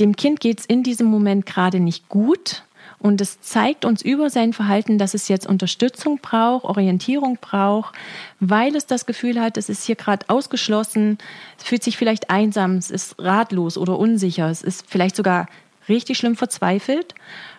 Dem 0.00 0.16
Kind 0.16 0.40
geht 0.40 0.60
es 0.60 0.64
in 0.64 0.82
diesem 0.82 1.08
Moment 1.08 1.44
gerade 1.44 1.78
nicht 1.78 2.08
gut 2.08 2.62
und 2.98 3.20
es 3.20 3.42
zeigt 3.42 3.84
uns 3.84 4.00
über 4.00 4.30
sein 4.30 4.54
Verhalten, 4.54 4.96
dass 4.96 5.12
es 5.12 5.28
jetzt 5.28 5.46
Unterstützung 5.46 6.18
braucht, 6.22 6.64
Orientierung 6.64 7.36
braucht, 7.38 7.94
weil 8.40 8.74
es 8.76 8.86
das 8.86 9.04
Gefühl 9.04 9.38
hat, 9.38 9.58
es 9.58 9.68
ist 9.68 9.84
hier 9.84 9.96
gerade 9.96 10.24
ausgeschlossen, 10.30 11.18
es 11.58 11.64
fühlt 11.64 11.82
sich 11.82 11.98
vielleicht 11.98 12.30
einsam, 12.30 12.76
es 12.76 12.90
ist 12.90 13.16
ratlos 13.18 13.76
oder 13.76 13.98
unsicher, 13.98 14.48
es 14.48 14.62
ist 14.62 14.86
vielleicht 14.88 15.16
sogar 15.16 15.48
richtig 15.86 16.16
schlimm 16.16 16.34
verzweifelt 16.34 17.14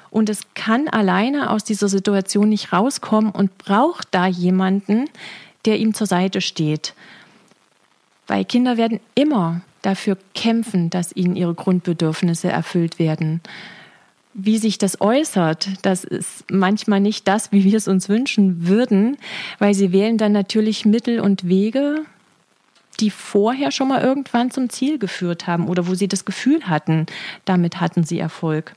und 0.10 0.30
es 0.30 0.42
kann 0.54 0.88
alleine 0.88 1.50
aus 1.50 1.64
dieser 1.64 1.90
Situation 1.90 2.50
nicht 2.50 2.74
rauskommen 2.74 3.32
und 3.32 3.58
braucht 3.58 4.08
da 4.12 4.28
jemanden, 4.28 5.10
der 5.66 5.80
ihm 5.80 5.94
zur 5.94 6.08
Seite 6.08 6.42
steht. 6.42 6.94
Weil 8.28 8.46
Kinder 8.46 8.78
werden 8.78 9.00
immer 9.16 9.62
dafür 9.82 10.18
kämpfen, 10.34 10.90
dass 10.90 11.16
ihnen 11.16 11.36
ihre 11.36 11.54
Grundbedürfnisse 11.54 12.50
erfüllt 12.50 13.00
werden. 13.00 13.42
Wie 14.34 14.58
sich 14.58 14.78
das 14.78 15.02
äußert, 15.02 15.70
das 15.82 16.04
ist 16.04 16.46
manchmal 16.52 17.00
nicht 17.00 17.28
das, 17.28 17.52
wie 17.52 17.64
wir 17.64 17.76
es 17.76 17.88
uns 17.88 18.08
wünschen 18.08 18.68
würden, 18.68 19.18
weil 19.60 19.74
sie 19.74 19.92
wählen 19.92 20.18
dann 20.18 20.32
natürlich 20.32 20.86
Mittel 20.86 21.20
und 21.20 21.48
Wege, 21.48 22.06
die 23.00 23.10
vorher 23.10 23.72
schon 23.72 23.88
mal 23.88 24.02
irgendwann 24.02 24.52
zum 24.52 24.70
Ziel 24.70 25.00
geführt 25.00 25.48
haben 25.48 25.68
oder 25.68 25.88
wo 25.88 25.96
sie 25.96 26.08
das 26.08 26.26
Gefühl 26.26 26.68
hatten, 26.68 27.06
damit 27.46 27.80
hatten 27.80 28.04
sie 28.04 28.20
Erfolg. 28.20 28.76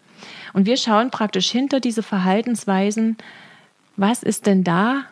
Und 0.53 0.67
wir 0.67 0.77
schauen 0.77 1.11
praktisch 1.11 1.51
hinter 1.51 1.81
diese 1.81 2.03
Verhaltensweisen, 2.03 3.17
was 3.97 4.23
ist 4.23 4.47
denn 4.47 4.65
da 4.65 5.03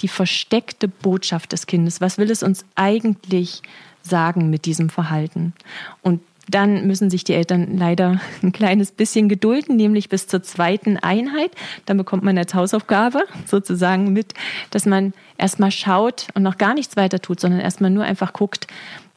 die 0.00 0.08
versteckte 0.08 0.88
Botschaft 0.88 1.52
des 1.52 1.66
Kindes? 1.66 2.00
Was 2.00 2.18
will 2.18 2.30
es 2.30 2.42
uns 2.42 2.64
eigentlich 2.76 3.62
sagen 4.02 4.48
mit 4.50 4.64
diesem 4.64 4.88
Verhalten? 4.88 5.52
Und 6.02 6.20
dann 6.50 6.86
müssen 6.86 7.10
sich 7.10 7.24
die 7.24 7.34
Eltern 7.34 7.76
leider 7.76 8.20
ein 8.42 8.52
kleines 8.52 8.92
bisschen 8.92 9.28
gedulden, 9.28 9.76
nämlich 9.76 10.08
bis 10.08 10.26
zur 10.26 10.42
zweiten 10.42 10.96
Einheit. 10.96 11.50
Dann 11.86 11.96
bekommt 11.96 12.22
man 12.22 12.38
als 12.38 12.54
Hausaufgabe 12.54 13.24
sozusagen 13.46 14.12
mit, 14.12 14.34
dass 14.70 14.86
man 14.86 15.12
erstmal 15.36 15.70
schaut 15.70 16.28
und 16.34 16.42
noch 16.42 16.58
gar 16.58 16.74
nichts 16.74 16.96
weiter 16.96 17.20
tut, 17.20 17.40
sondern 17.40 17.60
erstmal 17.60 17.90
nur 17.90 18.04
einfach 18.04 18.32
guckt, 18.32 18.66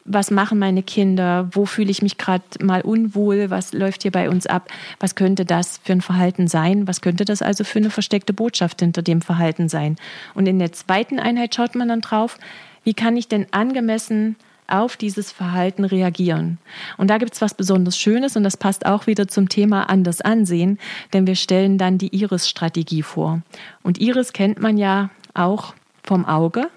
was 0.06 0.32
machen 0.32 0.60
meine 0.60 0.84
Kinder, 0.84 1.50
wo 1.52 1.66
fühle 1.66 1.92
ich 1.92 2.02
mich 2.02 2.18
gerade 2.18 2.44
mal 2.62 2.82
unwohl, 2.82 3.50
was 3.50 3.74
läuft 3.74 4.02
hier 4.02 4.12
bei 4.12 4.30
uns 4.30 4.48
ab, 4.48 4.70
was 5.00 5.16
könnte 5.16 5.46
das 5.46 5.80
für 5.84 5.94
ein 5.94 6.02
Verhalten 6.02 6.48
sein, 6.48 6.88
was 6.88 7.02
könnte 7.02 7.26
das 7.26 7.42
also 7.42 7.64
für 7.64 7.80
eine 7.80 7.90
versteckte 7.90 8.34
Botschaft 8.34 8.80
hinter 8.80 9.02
dem 9.02 9.22
Verhalten 9.22 9.70
sein. 9.70 9.96
Und 10.34 10.48
in 10.48 10.60
der 10.60 10.72
zweiten 10.72 11.20
Einheit 11.20 11.56
schaut 11.56 11.76
man 11.76 11.90
dann 11.90 12.02
drauf, 12.02 12.38
wie 12.84 12.94
kann 12.94 13.16
ich 13.16 13.28
denn 13.28 13.46
angemessen 13.52 14.36
auf 14.68 14.96
dieses 14.98 15.32
Verhalten 15.32 15.84
reagieren. 15.84 16.58
Und 16.98 17.10
da 17.10 17.18
gibt 17.18 17.34
es 17.34 17.42
was 17.42 17.54
besonders 17.54 17.98
Schönes 17.98 18.38
und 18.38 18.44
das 18.44 18.58
passt 18.58 18.86
auch 18.86 19.06
wieder 19.06 19.28
zum 19.28 19.50
Thema 19.50 19.90
anders 19.90 20.22
ansehen, 20.22 20.80
denn 21.14 21.28
wir 21.28 21.36
stellen 21.36 21.78
dann 21.78 21.98
die 21.98 22.16
Iris-Strategie 22.16 23.04
vor. 23.04 23.42
Und 23.84 24.00
Iris 24.00 24.34
kennt 24.34 24.62
man 24.62 24.78
ja 24.78 25.10
auch 25.34 25.74
vom 26.04 26.26
Auge. 26.26 26.70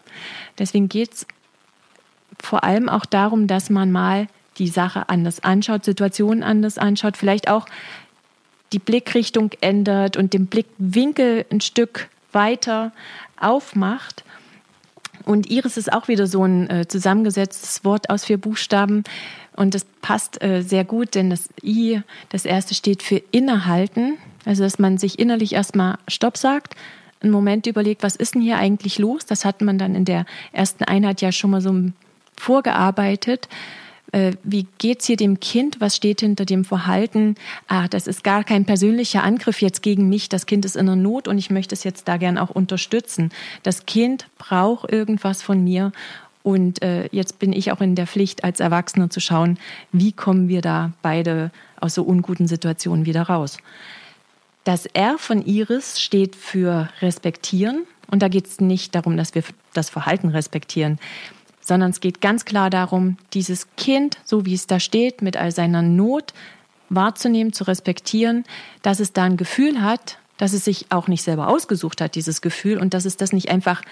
Deswegen 0.59 0.89
geht 0.89 1.15
es 1.15 1.27
vor 2.45 2.65
allem 2.65 2.89
auch 2.89 3.07
darum, 3.07 3.47
dass 3.47 3.71
man 3.71 3.93
mal 3.93 4.27
die 4.59 4.69
Sache 4.69 5.09
anders 5.09 5.43
anschaut, 5.43 5.85
Situationen 5.85 6.43
anders 6.43 6.79
anschaut, 6.79 7.17
vielleicht 7.17 7.49
auch 7.49 7.67
die 8.73 8.79
Blickrichtung 8.79 9.51
ändert 9.61 10.17
und 10.17 10.33
den 10.33 10.47
Blickwinkel 10.47 11.47
ein 11.51 11.61
Stück 11.61 12.09
weiter 12.33 12.93
aufmacht. 13.41 14.25
Und 15.25 15.51
Iris 15.51 15.77
ist 15.77 15.93
auch 15.93 16.09
wieder 16.09 16.27
so 16.27 16.45
ein 16.45 16.69
äh, 16.69 16.87
zusammengesetztes 16.87 17.85
Wort 17.85 18.11
aus 18.11 18.25
vier 18.25 18.37
Buchstaben. 18.37 19.05
Und 19.57 19.75
das 19.75 19.87
passt 20.03 20.43
äh, 20.43 20.63
sehr 20.63 20.85
gut, 20.85 21.15
denn 21.15 21.31
das 21.31 21.49
I, 21.63 22.03
das 22.29 22.45
erste 22.45 22.75
steht 22.75 23.03
für 23.03 23.23
innehalten. 23.31 24.19
Also, 24.45 24.65
dass 24.65 24.79
man 24.79 24.99
sich 24.99 25.19
innerlich 25.19 25.55
erstmal 25.55 25.99
Stopp 26.09 26.37
sagt, 26.37 26.75
einen 27.23 27.33
Moment 27.33 27.67
überlegt, 27.67 28.03
was 28.03 28.17
ist 28.17 28.35
denn 28.35 28.43
hier 28.43 28.59
eigentlich 28.59 28.99
los? 28.99 29.25
Das 29.25 29.45
hat 29.45 29.63
man 29.63 29.79
dann 29.79 29.95
in 29.95 30.05
der 30.05 30.27
ersten 30.53 30.85
Einheit 30.85 31.23
ja 31.23 31.33
schon 31.33 31.51
mal 31.51 31.63
so 31.63 31.73
vorgearbeitet. 32.39 33.49
äh, 34.13 34.33
wie 34.45 34.67
geht's 34.79 35.07
hier 35.07 35.17
dem 35.17 35.41
Kind, 35.41 35.81
was 35.81 35.97
steht 35.97 36.21
hinter 36.21 36.45
dem 36.45 36.65
Verhalten, 36.65 37.35
ah, 37.67 37.89
das 37.89 38.07
ist 38.07 38.23
gar 38.23 38.45
kein 38.45 38.65
persönlicher 38.65 39.25
Angriff 39.25 39.61
jetzt 39.61 39.83
gegen 39.83 40.09
mich, 40.09 40.29
das 40.29 40.47
Kind 40.47 40.65
ist 40.65 40.77
in 40.77 40.87
der 40.87 40.95
Not 40.95 41.27
und 41.27 41.37
ich 41.37 41.51
möchte 41.51 41.75
es 41.75 41.83
jetzt 41.83 42.07
da 42.07 42.17
gern 42.17 42.39
auch 42.39 42.51
unterstützen. 42.51 43.31
Das 43.65 43.87
Kind 43.87 44.27
braucht 44.39 44.93
irgendwas 44.93 45.43
von 45.43 45.65
mir 45.65 45.91
und 46.45 46.83
äh, 46.83 47.09
jetzt 47.11 47.41
bin 47.41 47.53
ich 47.53 47.73
auch 47.73 47.81
in 47.81 47.97
der 47.97 48.07
Pflicht, 48.07 48.45
als 48.45 48.61
Erwachsener 48.61 49.11
zu 49.11 49.19
schauen, 49.19 49.59
wie 49.91 50.13
kommen 50.13 50.49
wir 50.49 50.61
da 50.61 50.93
beide 51.03 51.51
aus 51.81 51.95
so 51.95 52.05
unguten 52.05 52.47
Situationen 52.47 53.07
wieder 53.07 53.23
raus. 53.23 53.57
Das 54.63 54.87
R 54.87 55.17
von 55.19 55.45
Iris 55.45 56.01
steht 56.01 56.37
für 56.37 56.89
respektieren. 57.01 57.85
Und 58.11 58.21
da 58.23 58.29
geht 58.29 58.47
es 58.47 58.61
nicht 58.61 58.95
darum, 58.95 59.17
dass 59.17 59.35
wir 59.35 59.43
das 59.73 59.89
Verhalten 59.89 60.29
respektieren, 60.29 60.99
sondern 61.65 61.91
es 61.91 62.01
geht 62.01 62.21
ganz 62.21 62.45
klar 62.45 62.71
darum, 62.71 63.17
dieses 63.33 63.67
Kind, 63.77 64.19
so 64.25 64.45
wie 64.45 64.55
es 64.55 64.67
da 64.67 64.79
steht, 64.79 65.23
mit 65.23 65.37
all 65.37 65.51
seiner 65.51 65.83
Not 65.83 66.35
wahrzunehmen, 66.91 67.53
zu 67.53 67.65
respektieren, 67.65 68.45
dass 68.83 69.01
es 69.01 69.13
da 69.13 69.25
ein 69.25 69.37
Gefühl 69.37 69.83
hat, 69.83 70.19
dass 70.37 70.53
es 70.53 70.65
sich 70.65 70.87
auch 70.91 71.09
nicht 71.09 71.23
selber 71.23 71.49
ausgesucht 71.49 72.01
hat, 72.01 72.15
dieses 72.15 72.43
Gefühl, 72.43 72.79
und 72.79 72.93
dass 72.93 73.07
es 73.07 73.17
das 73.17 73.33
nicht 73.33 73.51
einfach 73.51 73.83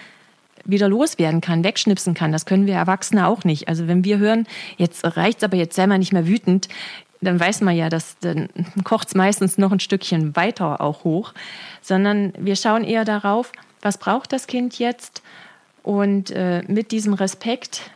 wieder 0.65 0.89
loswerden 0.89 1.41
kann, 1.41 1.65
wegschnipsen 1.65 2.15
kann. 2.15 2.31
Das 2.31 2.47
können 2.47 2.67
wir 2.67 2.75
Erwachsene 2.75 3.27
auch 3.27 3.45
nicht. 3.45 3.69
Also 3.69 3.89
wenn 3.89 4.05
wir 4.05 4.19
hören, 4.19 4.47
jetzt 4.77 5.05
reicht's 5.17 5.43
aber, 5.43 5.57
jetzt 5.57 5.75
sei 5.75 5.87
mal 5.87 5.99
nicht 5.99 6.13
mehr 6.13 6.27
wütend, 6.27 6.69
dann 7.21 7.41
weiß 7.41 7.63
man 7.63 7.75
ja, 7.75 7.89
dass 7.89 8.19
dann 8.19 8.49
kocht 8.85 9.09
es 9.09 9.15
meistens 9.15 9.57
noch 9.57 9.73
ein 9.73 9.81
Stückchen 9.81 10.37
weiter 10.37 10.81
auch 10.81 11.05
hoch, 11.05 11.33
sondern 11.81 12.33
wir 12.37 12.57
schauen 12.57 12.85
eher 12.85 13.05
darauf, 13.05 13.53
was 13.81 13.99
braucht 13.99 14.33
das 14.33 14.47
Kind 14.47 14.79
jetzt 14.79 15.23
und 15.83 16.31
äh, 16.31 16.63
mit 16.69 16.91
diesem 16.93 17.15
Respekt 17.15 17.91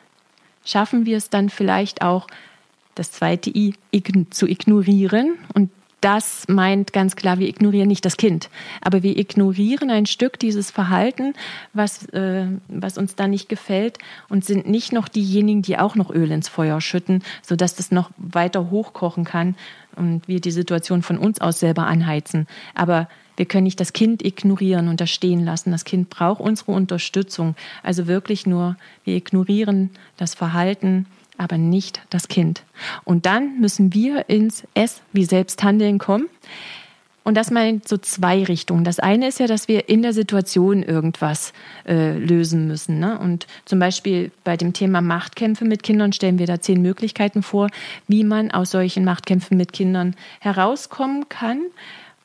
schaffen 0.64 1.06
wir 1.06 1.16
es 1.16 1.30
dann 1.30 1.48
vielleicht 1.48 2.02
auch, 2.02 2.26
das 2.94 3.12
zweite 3.12 3.50
I 3.50 3.74
ign 3.90 4.30
zu 4.30 4.46
ignorieren 4.46 5.34
und 5.52 5.70
das 6.00 6.44
meint 6.48 6.92
ganz 6.92 7.16
klar, 7.16 7.38
wir 7.38 7.48
ignorieren 7.48 7.88
nicht 7.88 8.04
das 8.04 8.16
Kind, 8.16 8.50
aber 8.80 9.02
wir 9.02 9.16
ignorieren 9.18 9.90
ein 9.90 10.06
Stück 10.06 10.38
dieses 10.38 10.70
Verhalten, 10.70 11.34
was, 11.72 12.06
äh, 12.10 12.46
was 12.68 12.98
uns 12.98 13.16
da 13.16 13.26
nicht 13.28 13.48
gefällt 13.48 13.98
und 14.28 14.44
sind 14.44 14.68
nicht 14.68 14.92
noch 14.92 15.08
diejenigen, 15.08 15.62
die 15.62 15.78
auch 15.78 15.94
noch 15.94 16.10
Öl 16.10 16.30
ins 16.30 16.48
Feuer 16.48 16.80
schütten, 16.80 17.22
sodass 17.42 17.74
das 17.74 17.90
noch 17.90 18.10
weiter 18.18 18.70
hochkochen 18.70 19.24
kann 19.24 19.56
und 19.96 20.28
wir 20.28 20.40
die 20.40 20.50
Situation 20.50 21.02
von 21.02 21.18
uns 21.18 21.40
aus 21.40 21.60
selber 21.60 21.86
anheizen. 21.86 22.46
Aber 22.74 23.08
wir 23.36 23.46
können 23.46 23.64
nicht 23.64 23.80
das 23.80 23.92
Kind 23.92 24.24
ignorieren 24.24 24.88
und 24.88 25.00
da 25.00 25.06
stehen 25.06 25.44
lassen. 25.44 25.70
Das 25.70 25.84
Kind 25.84 26.10
braucht 26.10 26.40
unsere 26.40 26.72
Unterstützung. 26.72 27.54
Also 27.82 28.06
wirklich 28.06 28.46
nur, 28.46 28.76
wir 29.04 29.16
ignorieren 29.16 29.90
das 30.16 30.34
Verhalten 30.34 31.06
aber 31.38 31.58
nicht 31.58 32.00
das 32.10 32.28
Kind. 32.28 32.62
Und 33.04 33.26
dann 33.26 33.60
müssen 33.60 33.92
wir 33.92 34.28
ins 34.28 34.64
S 34.74 35.02
wie 35.12 35.24
Selbsthandeln 35.24 35.98
kommen. 35.98 36.28
Und 37.24 37.36
das 37.36 37.50
meint 37.50 37.88
so 37.88 37.98
zwei 37.98 38.44
Richtungen. 38.44 38.84
Das 38.84 39.00
eine 39.00 39.26
ist 39.26 39.40
ja, 39.40 39.48
dass 39.48 39.66
wir 39.66 39.88
in 39.88 40.02
der 40.02 40.12
Situation 40.12 40.84
irgendwas 40.84 41.52
äh, 41.84 42.16
lösen 42.16 42.68
müssen. 42.68 43.00
Ne? 43.00 43.18
Und 43.18 43.48
zum 43.64 43.80
Beispiel 43.80 44.30
bei 44.44 44.56
dem 44.56 44.72
Thema 44.72 45.00
Machtkämpfe 45.00 45.64
mit 45.64 45.82
Kindern 45.82 46.12
stellen 46.12 46.38
wir 46.38 46.46
da 46.46 46.60
zehn 46.60 46.80
Möglichkeiten 46.80 47.42
vor, 47.42 47.66
wie 48.06 48.22
man 48.22 48.52
aus 48.52 48.70
solchen 48.70 49.04
Machtkämpfen 49.04 49.56
mit 49.56 49.72
Kindern 49.72 50.14
herauskommen 50.38 51.28
kann. 51.28 51.62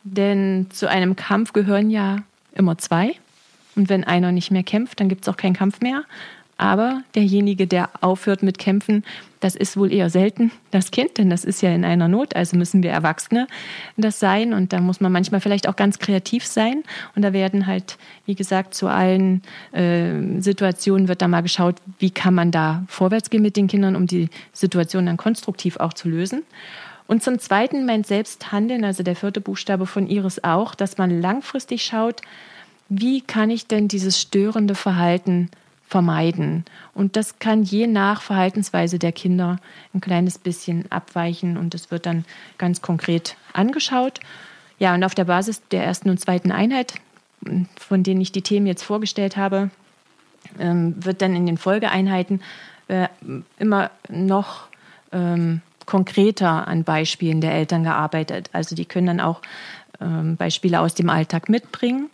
Denn 0.04 0.68
zu 0.72 0.90
einem 0.90 1.16
Kampf 1.16 1.54
gehören 1.54 1.90
ja 1.90 2.18
immer 2.54 2.78
zwei. 2.78 3.16
Und 3.76 3.90
wenn 3.90 4.04
einer 4.04 4.32
nicht 4.32 4.52
mehr 4.52 4.64
kämpft, 4.64 5.00
dann 5.00 5.10
gibt 5.10 5.24
es 5.24 5.30
auch 5.30 5.38
keinen 5.38 5.54
Kampf 5.54 5.82
mehr. 5.82 6.04
Aber 6.62 7.02
derjenige, 7.16 7.66
der 7.66 7.90
aufhört 8.02 8.44
mit 8.44 8.60
Kämpfen, 8.60 9.04
das 9.40 9.56
ist 9.56 9.78
wohl 9.78 9.92
eher 9.92 10.12
selten 10.12 10.52
das 10.70 10.92
Kind, 10.92 11.18
denn 11.18 11.28
das 11.28 11.44
ist 11.44 11.64
ja 11.64 11.74
in 11.74 11.84
einer 11.84 12.08
Not. 12.08 12.36
Also 12.36 12.56
müssen 12.56 12.84
wir 12.84 12.92
Erwachsene 12.92 13.48
das 13.98 14.20
sein. 14.20 14.54
Und 14.54 14.72
da 14.72 14.80
muss 14.80 15.02
man 15.02 15.12
manchmal 15.12 15.42
vielleicht 15.42 15.68
auch 15.68 15.76
ganz 15.76 15.98
kreativ 15.98 16.46
sein. 16.46 16.84
Und 17.16 17.24
da 17.24 17.34
werden 17.34 17.66
halt, 17.66 17.98
wie 18.28 18.36
gesagt, 18.36 18.76
zu 18.76 18.88
allen 18.88 19.42
äh, 19.72 20.40
Situationen 20.40 21.08
wird 21.08 21.24
da 21.24 21.28
mal 21.28 21.42
geschaut, 21.42 21.78
wie 21.98 22.12
kann 22.12 22.36
man 22.36 22.52
da 22.52 22.84
vorwärts 22.88 23.32
gehen 23.32 23.42
mit 23.42 23.58
den 23.58 23.66
Kindern, 23.66 23.96
um 23.96 24.06
die 24.06 24.30
Situation 24.54 25.08
dann 25.08 25.18
konstruktiv 25.18 25.78
auch 25.78 25.94
zu 25.94 26.10
lösen. 26.10 26.44
Und 27.12 27.22
zum 27.22 27.40
Zweiten 27.40 27.86
meint 27.86 28.08
Selbsthandeln, 28.08 28.86
also 28.86 29.04
der 29.04 29.18
vierte 29.18 29.42
Buchstabe 29.42 29.86
von 29.86 30.08
Iris 30.08 30.46
auch, 30.46 30.74
dass 30.74 30.98
man 30.98 31.22
langfristig 31.22 31.84
schaut, 31.84 32.22
wie 32.88 33.20
kann 33.20 33.50
ich 33.50 33.68
denn 33.68 33.90
dieses 33.90 34.18
störende 34.18 34.76
Verhalten 34.76 35.50
vermeiden. 35.86 36.64
Und 36.94 37.18
das 37.18 37.38
kann 37.38 37.64
je 37.64 37.86
nach 37.86 38.22
Verhaltensweise 38.22 38.98
der 38.98 39.12
Kinder 39.12 39.58
ein 39.94 40.00
kleines 40.00 40.38
bisschen 40.38 40.90
abweichen 40.90 41.58
und 41.58 41.76
es 41.76 41.92
wird 41.92 42.06
dann 42.06 42.24
ganz 42.58 42.82
konkret 42.82 43.36
angeschaut. 43.52 44.22
Ja, 44.80 44.94
und 44.94 45.04
auf 45.04 45.14
der 45.14 45.26
Basis 45.26 45.62
der 45.70 45.84
ersten 45.84 46.10
und 46.10 46.22
zweiten 46.22 46.54
Einheit, 46.54 46.94
von 47.78 48.04
denen 48.04 48.22
ich 48.22 48.32
die 48.32 48.42
Themen 48.42 48.68
jetzt 48.68 48.84
vorgestellt 48.84 49.36
habe, 49.36 49.70
ähm, 50.60 50.96
wird 51.04 51.22
dann 51.22 51.36
in 51.36 51.46
den 51.46 51.58
Folgeeinheiten 51.58 52.42
äh, 52.88 53.10
immer 53.60 53.92
noch 54.08 54.70
ähm, 55.12 55.62
konkreter 55.92 56.70
an 56.70 56.86
Beispielen 56.86 57.42
der 57.42 57.52
Eltern 57.52 57.84
gearbeitet. 57.84 58.50
Also 58.54 58.78
die 58.78 58.86
können 58.86 59.08
dann 59.08 59.20
auch 59.20 59.42
ähm, 60.00 60.38
Beispiele 60.38 60.80
aus 60.80 60.96
dem 60.96 61.10
Alltag 61.10 61.50
mitbringen. 61.50 62.10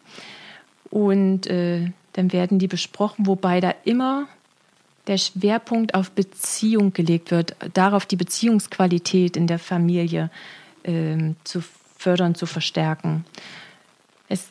Und 0.89 1.45
äh, 1.45 1.91
dann 2.13 2.33
werden 2.33 2.57
die 2.57 2.67
besprochen, 2.67 3.27
wobei 3.27 3.61
da 3.61 3.75
immer 3.83 4.25
der 5.05 5.19
Schwerpunkt 5.19 5.93
auf 5.93 6.09
Beziehung 6.09 6.91
gelegt 6.91 7.29
wird, 7.29 7.55
darauf 7.75 8.07
die 8.07 8.15
Beziehungsqualität 8.15 9.37
in 9.37 9.45
der 9.45 9.59
Familie 9.59 10.31
äh, 10.81 11.35
zu 11.43 11.63
fördern, 11.99 12.33
zu 12.33 12.47
verstärken. 12.47 13.25
Es, 14.27 14.47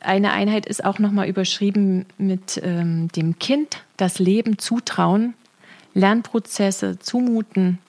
eine 0.00 0.30
Einheit 0.30 0.66
ist 0.66 0.84
auch 0.84 1.00
nochmal 1.00 1.28
überschrieben 1.28 2.06
mit 2.16 2.60
ähm, 2.62 3.08
dem 3.08 3.40
Kind 3.40 3.82
das 3.96 4.20
Leben 4.20 4.56
zutrauen, 4.56 5.34
Lernprozesse 5.94 7.00
zumuten. 7.00 7.80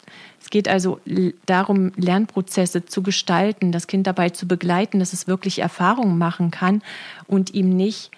Es 0.50 0.52
geht 0.52 0.68
also 0.68 1.00
darum, 1.46 1.92
Lernprozesse 1.96 2.84
zu 2.84 3.04
gestalten, 3.04 3.72
das 3.72 3.86
Kind 3.86 4.08
dabei 4.08 4.32
zu 4.32 4.48
begleiten, 4.48 4.98
dass 4.98 5.14
es 5.14 5.28
wirklich 5.28 5.60
Erfahrungen 5.60 6.18
machen 6.18 6.50
kann 6.50 6.82
und 7.28 7.54
ihm 7.54 7.70
nicht 7.70 8.10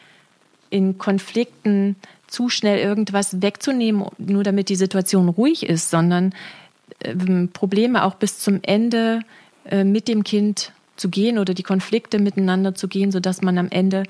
in 0.69 0.97
Konflikten 0.97 1.97
zu 2.27 2.47
schnell 2.47 2.79
irgendwas 2.79 3.41
wegzunehmen, 3.41 4.05
nur 4.17 4.45
damit 4.45 4.69
die 4.69 4.77
Situation 4.77 5.27
ruhig 5.27 5.63
ist, 5.67 5.89
sondern 5.89 6.33
ähm, 7.03 7.49
Probleme 7.51 8.05
auch 8.05 8.15
bis 8.15 8.39
zum 8.39 8.59
Ende 8.61 9.23
äh, 9.65 9.83
mit 9.83 10.07
dem 10.07 10.23
Kind 10.23 10.71
zu 10.95 11.09
gehen 11.09 11.37
oder 11.37 11.53
die 11.53 11.63
Konflikte 11.63 12.17
miteinander 12.17 12.73
zu 12.75 12.87
gehen, 12.87 13.11
sodass 13.11 13.41
man 13.41 13.57
am 13.57 13.67
Ende 13.71 14.03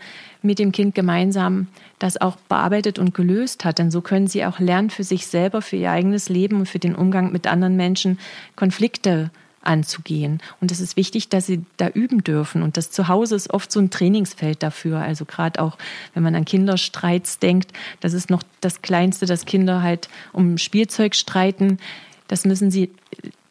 mit 0.44 0.60
dem 0.60 0.72
Kind 0.72 0.94
gemeinsam 0.94 1.70
das 2.02 2.20
auch 2.20 2.36
bearbeitet 2.50 2.98
und 2.98 3.14
gelöst 3.14 3.64
hat. 3.64 3.78
Denn 3.78 3.92
so 3.92 4.02
können 4.02 4.28
sie 4.28 4.44
auch 4.46 4.60
lernen, 4.60 4.90
für 4.90 5.04
sich 5.04 5.28
selber, 5.28 5.62
für 5.62 5.76
ihr 5.76 5.92
eigenes 5.92 6.30
Leben 6.30 6.58
und 6.58 6.66
für 6.68 6.80
den 6.80 6.96
Umgang 6.96 7.32
mit 7.32 7.46
anderen 7.46 7.76
Menschen 7.76 8.20
Konflikte 8.56 9.30
anzugehen. 9.62 10.42
Und 10.60 10.72
es 10.72 10.80
ist 10.80 10.98
wichtig, 10.98 11.30
dass 11.30 11.46
sie 11.46 11.64
da 11.78 11.90
üben 11.90 12.24
dürfen. 12.24 12.64
Und 12.64 12.78
das 12.78 12.90
Zuhause 12.90 13.36
ist 13.36 13.54
oft 13.54 13.72
so 13.72 13.80
ein 13.80 13.92
Trainingsfeld 13.92 14.64
dafür. 14.64 15.00
Also 15.00 15.26
gerade 15.26 15.62
auch, 15.62 15.78
wenn 16.16 16.24
man 16.24 16.34
an 16.34 16.46
Kinderstreits 16.46 17.38
denkt, 17.38 17.72
das 18.00 18.14
ist 18.14 18.32
noch 18.32 18.42
das 18.62 18.82
Kleinste, 18.82 19.28
dass 19.28 19.46
Kinder 19.46 19.84
halt 19.84 20.10
um 20.34 20.58
Spielzeug 20.58 21.14
streiten. 21.14 21.78
Das 22.28 22.46
müssen 22.46 22.72
sie 22.72 22.90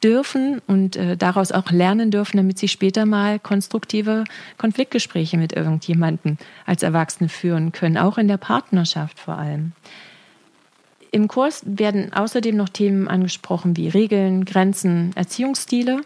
dürfen 0.03 0.61
und 0.67 0.97
äh, 0.97 1.17
daraus 1.17 1.53
auch 1.53 1.71
lernen 1.71 2.11
dürfen, 2.11 2.37
damit 2.37 2.59
sie 2.59 2.69
später 2.69 3.07
mal 3.07 3.39
konstruktive 3.39 4.25
Konfliktgespräche 4.59 5.37
mit 5.37 5.53
irgendjemandem 5.53 6.39
als 6.67 6.83
Erwachsene 6.83 7.29
führen 7.29 7.73
können, 7.73 7.99
auch 7.99 8.19
in 8.19 8.29
der 8.29 8.39
Partnerschaft 8.39 9.19
vor 9.19 9.39
allem. 9.39 9.73
Im 11.13 11.27
Kurs 11.27 11.63
werden 11.67 12.13
außerdem 12.13 12.57
noch 12.57 12.69
Themen 12.69 13.09
angesprochen 13.09 13.77
wie 13.77 13.89
Regeln, 13.89 14.45
Grenzen, 14.45 15.11
Erziehungsstile. 15.17 16.03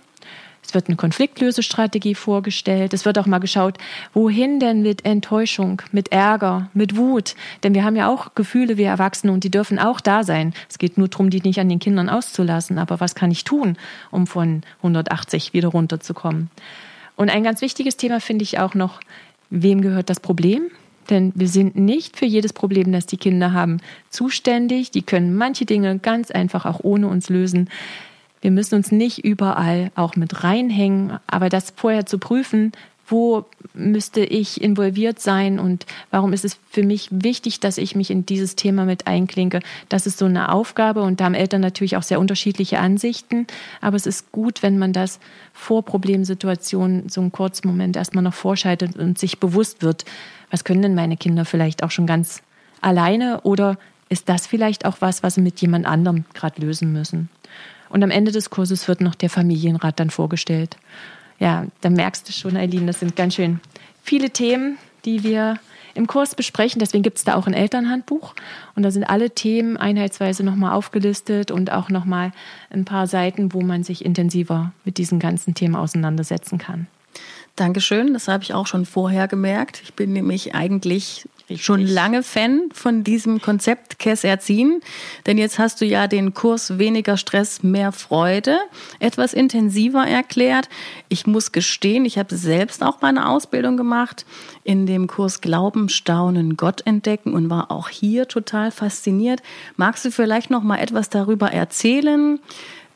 Es 0.67 0.73
wird 0.75 0.89
eine 0.89 0.97
Konfliktlösestrategie 0.97 2.15
vorgestellt. 2.15 2.95
Es 2.95 3.05
wird 3.05 3.19
auch 3.19 3.27
mal 3.27 3.39
geschaut, 3.39 3.77
wohin 4.13 4.61
denn 4.61 4.83
mit 4.83 5.05
Enttäuschung, 5.05 5.83
mit 5.93 6.11
Ärger, 6.11 6.71
mit 6.73 6.97
Wut. 6.97 7.35
Denn 7.63 7.75
wir 7.75 7.85
haben 7.85 7.97
ja 7.97 8.09
auch 8.09 8.35
Gefühle, 8.35 8.77
wie 8.77 8.85
Erwachsene, 8.85 9.33
und 9.33 9.45
die 9.45 9.51
dürfen 9.51 9.79
auch 9.79 10.01
da 10.01 10.25
sein. 10.25 10.55
Es 10.69 10.79
geht 10.79 10.97
nur 10.97 11.09
darum, 11.09 11.31
die 11.31 11.41
nicht 11.41 11.61
an 11.61 11.69
den 11.69 11.79
Kindern 11.79 12.09
auszulassen. 12.09 12.79
Aber 12.79 13.01
was 13.01 13.15
kann 13.15 13.31
ich 13.31 13.45
tun, 13.45 13.77
um 14.11 14.27
von 14.27 14.63
180 14.79 15.53
wieder 15.53 15.69
runterzukommen? 15.69 16.51
Und 17.17 17.31
ein 17.31 17.45
ganz 17.45 17.61
wichtiges 17.61 17.97
Thema 17.97 18.21
finde 18.21 18.43
ich 18.43 18.59
auch 18.59 18.75
noch, 18.75 19.01
wem 19.51 19.83
gehört 19.83 20.11
das 20.11 20.21
Problem? 20.21 20.71
Denn 21.11 21.33
wir 21.35 21.49
sind 21.49 21.77
nicht 21.77 22.17
für 22.17 22.25
jedes 22.25 22.53
Problem, 22.53 22.91
das 22.91 23.07
die 23.07 23.19
Kinder 23.19 23.53
haben, 23.53 23.81
zuständig. 24.09 24.91
Die 24.91 25.03
können 25.03 25.37
manche 25.37 25.67
Dinge 25.67 25.99
ganz 25.99 26.31
einfach 26.31 26.65
auch 26.65 26.81
ohne 26.83 27.09
uns 27.09 27.29
lösen. 27.29 27.69
Wir 28.45 28.51
müssen 28.51 28.75
uns 28.75 28.93
nicht 28.93 29.25
überall 29.25 29.91
auch 29.95 30.17
mit 30.17 30.45
reinhängen, 30.45 31.19
aber 31.27 31.49
das 31.49 31.73
vorher 31.75 32.05
zu 32.05 32.19
prüfen, 32.19 32.73
wo 33.07 33.47
müsste 33.73 34.21
ich 34.21 34.61
involviert 34.61 35.19
sein 35.19 35.59
und 35.59 35.87
warum 36.11 36.35
ist 36.35 36.45
es 36.45 36.59
für 36.69 36.83
mich 36.83 37.09
wichtig, 37.11 37.61
dass 37.61 37.79
ich 37.79 37.97
mich 37.97 38.11
in 38.11 38.27
dieses 38.27 38.55
Thema 38.55 38.85
mit 38.85 39.07
einklinke. 39.07 39.61
Das 39.89 40.07
ist 40.07 40.19
so 40.19 40.27
eine 40.27 40.53
Aufgabe 40.53 41.01
und 41.01 41.21
da 41.21 41.25
haben 41.25 41.33
Eltern 41.33 41.63
natürlich 41.63 41.97
auch 41.97 42.03
sehr 42.03 42.21
unterschiedliche 42.21 42.81
Ansichten, 42.81 43.47
aber 43.81 43.97
es 43.97 44.05
ist 44.05 44.31
gut, 44.31 44.63
wenn 44.63 44.77
man 44.77 44.93
das 44.93 45.21
vor 45.55 45.83
Problemsituationen 45.83 47.09
so 47.09 47.23
einen 47.23 47.33
kurzen 47.33 47.67
Moment 47.67 47.97
erstmal 47.97 48.25
noch 48.25 48.35
vorschaltet 48.35 48.99
und 48.99 49.19
sich 49.19 49.41
bewusst 49.41 49.83
wird, 49.83 50.05
was 50.51 50.65
können 50.65 50.83
denn 50.83 50.95
meine 50.95 51.17
Kinder 51.17 51.47
vielleicht 51.47 51.83
auch 51.83 51.91
schon 51.91 52.07
ganz 52.07 52.43
alleine 52.83 53.41
oder 53.41 53.79
ist 54.11 54.29
das 54.29 54.47
vielleicht 54.47 54.85
auch 54.85 54.99
was, 55.01 55.23
was 55.23 55.37
sie 55.37 55.41
mit 55.41 55.63
jemand 55.63 55.87
anderem 55.87 56.27
gerade 56.35 56.61
lösen 56.61 56.93
müssen. 56.93 57.31
Und 57.95 58.03
am 58.03 58.11
Ende 58.11 58.33
des 58.33 58.51
Kurses 58.51 58.89
wird 58.89 59.01
noch 59.01 59.15
der 59.15 59.31
Familienrat 59.31 60.01
dann 60.01 60.11
vorgestellt 60.11 60.77
ja, 61.39 61.67
da 61.81 61.91
merkst 61.91 62.29
du 62.29 62.33
schon, 62.33 62.57
Eileen, 62.57 62.87
das 62.87 63.01
sind 63.01 63.17
ganz 63.17 63.35
schön 63.35 63.61
viele 64.03 64.31
Themen, 64.31 64.79
die 65.05 65.23
wir 65.23 65.59
im 65.95 66.07
Kurs 66.07 66.35
besprechen. 66.35 66.81
Deswegen 66.81 67.03
gibt 67.03 67.19
es 67.19 67.25
da 67.25 67.35
auch 67.35 67.47
ein 67.47 67.55
Elternhandbuch. 67.55 68.35
Und 68.75 68.83
da 68.83 68.91
sind 68.91 69.05
alle 69.05 69.31
Themen 69.31 69.77
einheitsweise 69.77 70.43
nochmal 70.43 70.73
aufgelistet 70.73 71.51
und 71.51 71.71
auch 71.71 71.89
nochmal 71.89 72.33
ein 72.71 72.85
paar 72.85 73.07
Seiten, 73.07 73.53
wo 73.53 73.61
man 73.61 73.85
sich 73.85 74.05
intensiver 74.05 74.73
mit 74.85 74.99
diesen 74.99 75.19
ganzen 75.19 75.55
Themen 75.55 75.77
auseinandersetzen 75.77 76.59
kann. 76.59 76.87
Dankeschön, 77.55 78.13
das 78.13 78.27
habe 78.27 78.43
ich 78.43 78.53
auch 78.53 78.67
schon 78.67 78.85
vorher 78.85 79.29
gemerkt. 79.29 79.81
Ich 79.85 79.95
bin 79.95 80.13
nämlich 80.13 80.57
eigentlich 80.57 81.29
Richtig. 81.49 81.67
schon 81.67 81.87
lange 81.87 82.23
Fan 82.23 82.71
von 82.73 83.05
diesem 83.05 83.43
Konzept 83.43 83.99
Kess 83.99 84.25
erziehen, 84.25 84.81
denn 85.27 85.37
jetzt 85.37 85.59
hast 85.59 85.79
du 85.83 85.85
ja 85.85 86.07
den 86.07 86.33
Kurs 86.33 86.79
weniger 86.79 87.19
Stress, 87.19 87.63
mehr 87.63 87.93
Freude 87.93 88.59
etwas 88.99 89.35
intensiver 89.35 90.07
erklärt. 90.07 90.71
Ich 91.11 91.27
muss 91.27 91.53
gestehen, 91.53 92.07
ich 92.07 92.17
habe 92.17 92.35
selbst 92.35 92.83
auch 92.83 93.03
meine 93.03 93.29
Ausbildung 93.29 93.77
gemacht 93.77 94.25
in 94.63 94.87
dem 94.87 95.07
Kurs 95.07 95.43
Glauben, 95.43 95.91
Staunen, 95.91 96.57
Gott 96.57 96.81
entdecken 96.87 97.35
und 97.35 97.51
war 97.51 97.71
auch 97.71 97.91
hier 97.91 98.27
total 98.27 98.71
fasziniert. 98.71 99.43
Magst 99.77 100.07
du 100.07 100.11
vielleicht 100.11 100.49
noch 100.49 100.63
mal 100.63 100.79
etwas 100.79 101.11
darüber 101.11 101.53
erzählen? 101.53 102.41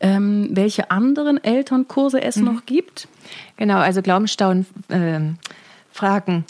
Ähm, 0.01 0.49
welche 0.53 0.91
anderen 0.91 1.43
Elternkurse 1.43 2.23
es 2.23 2.37
mhm. 2.37 2.45
noch 2.45 2.65
gibt? 2.65 3.09
Genau, 3.57 3.79
also 3.79 4.01
Glauben, 4.01 4.27
Staunen, 4.27 4.65
äh, 4.89 5.21
Fragen, 5.93 6.45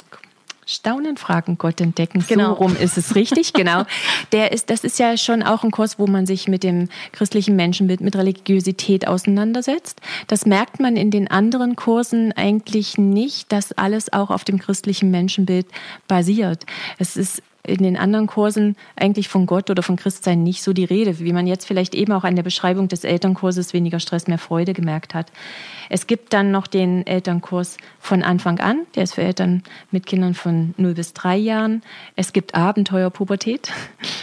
Staunen, 0.70 1.16
Fragen, 1.16 1.56
Gott 1.56 1.80
entdecken. 1.80 2.22
Genau. 2.28 2.48
So 2.48 2.52
rum 2.52 2.76
ist 2.76 2.98
es 2.98 3.14
richtig, 3.14 3.54
genau. 3.54 3.84
Der 4.32 4.52
ist, 4.52 4.68
das 4.68 4.84
ist 4.84 4.98
ja 4.98 5.16
schon 5.16 5.42
auch 5.42 5.64
ein 5.64 5.70
Kurs, 5.70 5.98
wo 5.98 6.06
man 6.06 6.26
sich 6.26 6.46
mit 6.46 6.62
dem 6.62 6.90
christlichen 7.12 7.56
Menschenbild, 7.56 8.02
mit 8.02 8.14
Religiosität 8.14 9.08
auseinandersetzt. 9.08 10.02
Das 10.26 10.44
merkt 10.44 10.78
man 10.78 10.96
in 10.96 11.10
den 11.10 11.30
anderen 11.30 11.74
Kursen 11.74 12.32
eigentlich 12.32 12.98
nicht, 12.98 13.50
dass 13.50 13.72
alles 13.72 14.12
auch 14.12 14.28
auf 14.28 14.44
dem 14.44 14.58
christlichen 14.58 15.10
Menschenbild 15.10 15.66
basiert. 16.06 16.66
Es 16.98 17.16
ist 17.16 17.42
in 17.66 17.82
den 17.82 17.96
anderen 17.96 18.26
Kursen 18.26 18.76
eigentlich 18.96 19.28
von 19.28 19.46
Gott 19.46 19.68
oder 19.70 19.82
von 19.82 19.96
Christsein 19.96 20.42
nicht 20.42 20.62
so 20.62 20.72
die 20.72 20.84
Rede, 20.84 21.18
wie 21.18 21.32
man 21.32 21.46
jetzt 21.46 21.66
vielleicht 21.66 21.94
eben 21.94 22.12
auch 22.12 22.24
an 22.24 22.36
der 22.36 22.42
Beschreibung 22.42 22.88
des 22.88 23.04
Elternkurses 23.04 23.72
weniger 23.72 24.00
Stress, 24.00 24.26
mehr 24.26 24.38
Freude 24.38 24.72
gemerkt 24.72 25.14
hat. 25.14 25.30
Es 25.90 26.06
gibt 26.06 26.32
dann 26.32 26.50
noch 26.50 26.66
den 26.66 27.06
Elternkurs 27.06 27.76
von 28.00 28.22
Anfang 28.22 28.60
an, 28.60 28.86
der 28.94 29.02
ist 29.04 29.14
für 29.14 29.22
Eltern 29.22 29.62
mit 29.90 30.06
Kindern 30.06 30.34
von 30.34 30.74
0 30.76 30.94
bis 30.94 31.12
3 31.12 31.36
Jahren. 31.36 31.82
Es 32.16 32.32
gibt 32.32 32.54
Abenteuerpubertät, 32.54 33.70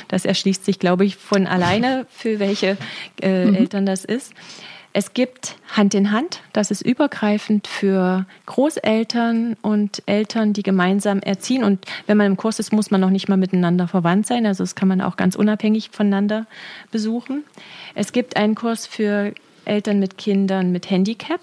das 0.08 0.26
erschließt 0.26 0.66
sich, 0.66 0.80
glaube 0.80 1.06
ich, 1.06 1.16
von 1.16 1.48
alleine, 1.48 2.06
für 2.10 2.40
welche 2.40 2.78
äh, 3.22 3.46
mhm. 3.46 3.56
Eltern 3.56 3.86
das 3.86 4.06
ist. 4.06 4.34
Es 4.98 5.14
gibt 5.14 5.58
Hand 5.76 5.94
in 5.94 6.14
Hand, 6.14 6.40
das 6.54 6.72
ist 6.72 6.82
übergreifend 6.82 7.68
für 7.68 8.26
Großeltern 8.46 9.58
und 9.62 10.02
Eltern, 10.06 10.54
die 10.54 10.64
gemeinsam 10.64 11.20
erziehen. 11.20 11.66
Und 11.66 11.84
wenn 12.08 12.16
man 12.16 12.28
im 12.28 12.38
Kurs 12.38 12.60
ist, 12.60 12.72
muss 12.72 12.92
man 12.92 13.02
noch 13.02 13.10
nicht 13.10 13.28
mal 13.28 13.36
miteinander 13.36 13.90
verwandt 13.90 14.26
sein. 14.26 14.46
Also 14.46 14.64
das 14.64 14.74
kann 14.74 14.88
man 14.88 15.02
auch 15.02 15.18
ganz 15.18 15.36
unabhängig 15.36 15.90
voneinander 15.92 16.46
besuchen. 16.92 17.44
Es 17.94 18.14
gibt 18.14 18.38
einen 18.38 18.56
Kurs 18.56 18.88
für 18.88 19.34
Eltern 19.66 20.00
mit 20.00 20.18
Kindern 20.18 20.72
mit 20.72 20.90
Handicap. 20.90 21.42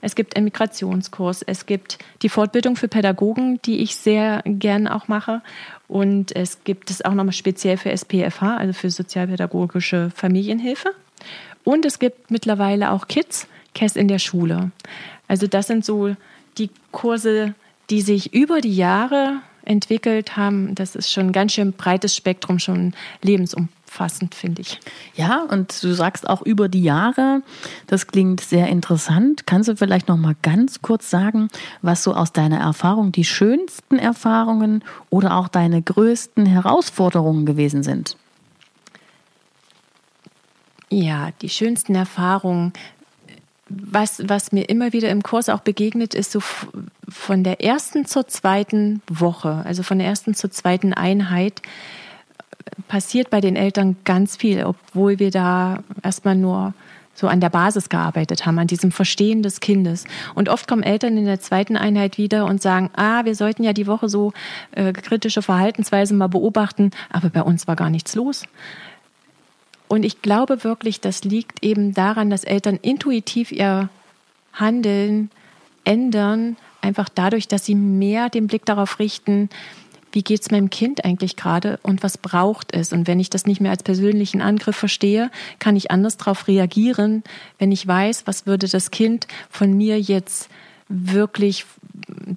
Es 0.00 0.14
gibt 0.14 0.34
einen 0.34 0.44
Migrationskurs. 0.44 1.42
Es 1.42 1.66
gibt 1.66 1.98
die 2.22 2.30
Fortbildung 2.30 2.76
für 2.76 2.88
Pädagogen, 2.88 3.60
die 3.66 3.82
ich 3.82 3.96
sehr 3.96 4.40
gern 4.46 4.88
auch 4.88 5.08
mache. 5.08 5.42
Und 5.88 6.34
es 6.34 6.64
gibt 6.64 6.88
es 6.88 7.04
auch 7.04 7.12
nochmal 7.12 7.34
speziell 7.34 7.76
für 7.76 7.90
SPFH, 7.90 8.56
also 8.56 8.72
für 8.72 8.88
sozialpädagogische 8.90 10.10
Familienhilfe. 10.14 10.94
Und 11.64 11.84
es 11.84 11.98
gibt 11.98 12.30
mittlerweile 12.30 12.90
auch 12.90 13.08
Kids, 13.08 13.46
Kids 13.74 13.96
in 13.96 14.08
der 14.08 14.18
Schule. 14.18 14.70
Also 15.28 15.46
das 15.46 15.66
sind 15.66 15.84
so 15.84 16.14
die 16.58 16.70
Kurse, 16.90 17.54
die 17.90 18.02
sich 18.02 18.34
über 18.34 18.60
die 18.60 18.74
Jahre 18.74 19.40
entwickelt 19.64 20.36
haben. 20.36 20.74
Das 20.74 20.96
ist 20.96 21.10
schon 21.10 21.26
ein 21.26 21.32
ganz 21.32 21.52
schön 21.52 21.72
breites 21.72 22.16
Spektrum, 22.16 22.58
schon 22.58 22.94
lebensumfassend, 23.22 24.34
finde 24.34 24.62
ich. 24.62 24.80
Ja, 25.14 25.42
und 25.42 25.82
du 25.82 25.92
sagst 25.92 26.28
auch 26.28 26.42
über 26.42 26.68
die 26.68 26.82
Jahre. 26.82 27.42
Das 27.86 28.06
klingt 28.06 28.40
sehr 28.40 28.68
interessant. 28.68 29.46
Kannst 29.46 29.68
du 29.68 29.76
vielleicht 29.76 30.08
noch 30.08 30.16
mal 30.16 30.34
ganz 30.42 30.82
kurz 30.82 31.10
sagen, 31.10 31.48
was 31.80 32.02
so 32.02 32.14
aus 32.14 32.32
deiner 32.32 32.58
Erfahrung 32.58 33.12
die 33.12 33.24
schönsten 33.24 33.98
Erfahrungen 33.98 34.82
oder 35.10 35.36
auch 35.36 35.48
deine 35.48 35.80
größten 35.80 36.46
Herausforderungen 36.46 37.46
gewesen 37.46 37.82
sind? 37.82 38.16
Ja, 40.92 41.30
die 41.40 41.48
schönsten 41.48 41.94
Erfahrungen. 41.94 42.74
Was, 43.70 44.28
was 44.28 44.52
mir 44.52 44.68
immer 44.68 44.92
wieder 44.92 45.08
im 45.08 45.22
Kurs 45.22 45.48
auch 45.48 45.60
begegnet, 45.60 46.12
ist 46.14 46.32
so 46.32 46.40
von 47.08 47.42
der 47.42 47.62
ersten 47.62 48.04
zur 48.04 48.28
zweiten 48.28 49.00
Woche, 49.08 49.62
also 49.64 49.82
von 49.82 49.98
der 49.98 50.06
ersten 50.06 50.34
zur 50.34 50.50
zweiten 50.50 50.92
Einheit, 50.92 51.62
passiert 52.88 53.30
bei 53.30 53.40
den 53.40 53.56
Eltern 53.56 53.96
ganz 54.04 54.36
viel, 54.36 54.64
obwohl 54.64 55.18
wir 55.18 55.30
da 55.30 55.82
erstmal 56.02 56.36
nur 56.36 56.74
so 57.14 57.26
an 57.26 57.40
der 57.40 57.48
Basis 57.48 57.88
gearbeitet 57.88 58.44
haben, 58.44 58.58
an 58.58 58.66
diesem 58.66 58.92
Verstehen 58.92 59.42
des 59.42 59.60
Kindes. 59.60 60.04
Und 60.34 60.50
oft 60.50 60.68
kommen 60.68 60.82
Eltern 60.82 61.16
in 61.16 61.24
der 61.24 61.40
zweiten 61.40 61.78
Einheit 61.78 62.18
wieder 62.18 62.44
und 62.44 62.60
sagen, 62.60 62.90
ah, 62.94 63.24
wir 63.24 63.34
sollten 63.34 63.64
ja 63.64 63.72
die 63.72 63.86
Woche 63.86 64.10
so 64.10 64.34
äh, 64.72 64.92
kritische 64.92 65.40
Verhaltensweisen 65.40 66.18
mal 66.18 66.28
beobachten, 66.28 66.90
aber 67.08 67.30
bei 67.30 67.42
uns 67.42 67.66
war 67.66 67.76
gar 67.76 67.88
nichts 67.88 68.14
los. 68.14 68.44
Und 69.92 70.04
ich 70.04 70.22
glaube 70.22 70.64
wirklich, 70.64 71.02
das 71.02 71.22
liegt 71.22 71.62
eben 71.62 71.92
daran, 71.92 72.30
dass 72.30 72.44
Eltern 72.44 72.78
intuitiv 72.80 73.52
ihr 73.52 73.90
Handeln 74.54 75.30
ändern, 75.84 76.56
einfach 76.80 77.10
dadurch, 77.10 77.46
dass 77.46 77.66
sie 77.66 77.74
mehr 77.74 78.30
den 78.30 78.46
Blick 78.46 78.64
darauf 78.64 78.98
richten, 78.98 79.50
wie 80.10 80.22
geht 80.22 80.40
es 80.40 80.50
meinem 80.50 80.70
Kind 80.70 81.04
eigentlich 81.04 81.36
gerade 81.36 81.78
und 81.82 82.02
was 82.02 82.16
braucht 82.16 82.74
es? 82.74 82.94
Und 82.94 83.06
wenn 83.06 83.20
ich 83.20 83.28
das 83.28 83.44
nicht 83.44 83.60
mehr 83.60 83.70
als 83.70 83.82
persönlichen 83.82 84.40
Angriff 84.40 84.76
verstehe, 84.76 85.30
kann 85.58 85.76
ich 85.76 85.90
anders 85.90 86.16
darauf 86.16 86.48
reagieren, 86.48 87.22
wenn 87.58 87.70
ich 87.70 87.86
weiß, 87.86 88.26
was 88.26 88.46
würde 88.46 88.68
das 88.68 88.92
Kind 88.92 89.26
von 89.50 89.76
mir 89.76 90.00
jetzt 90.00 90.48
wirklich 90.88 91.66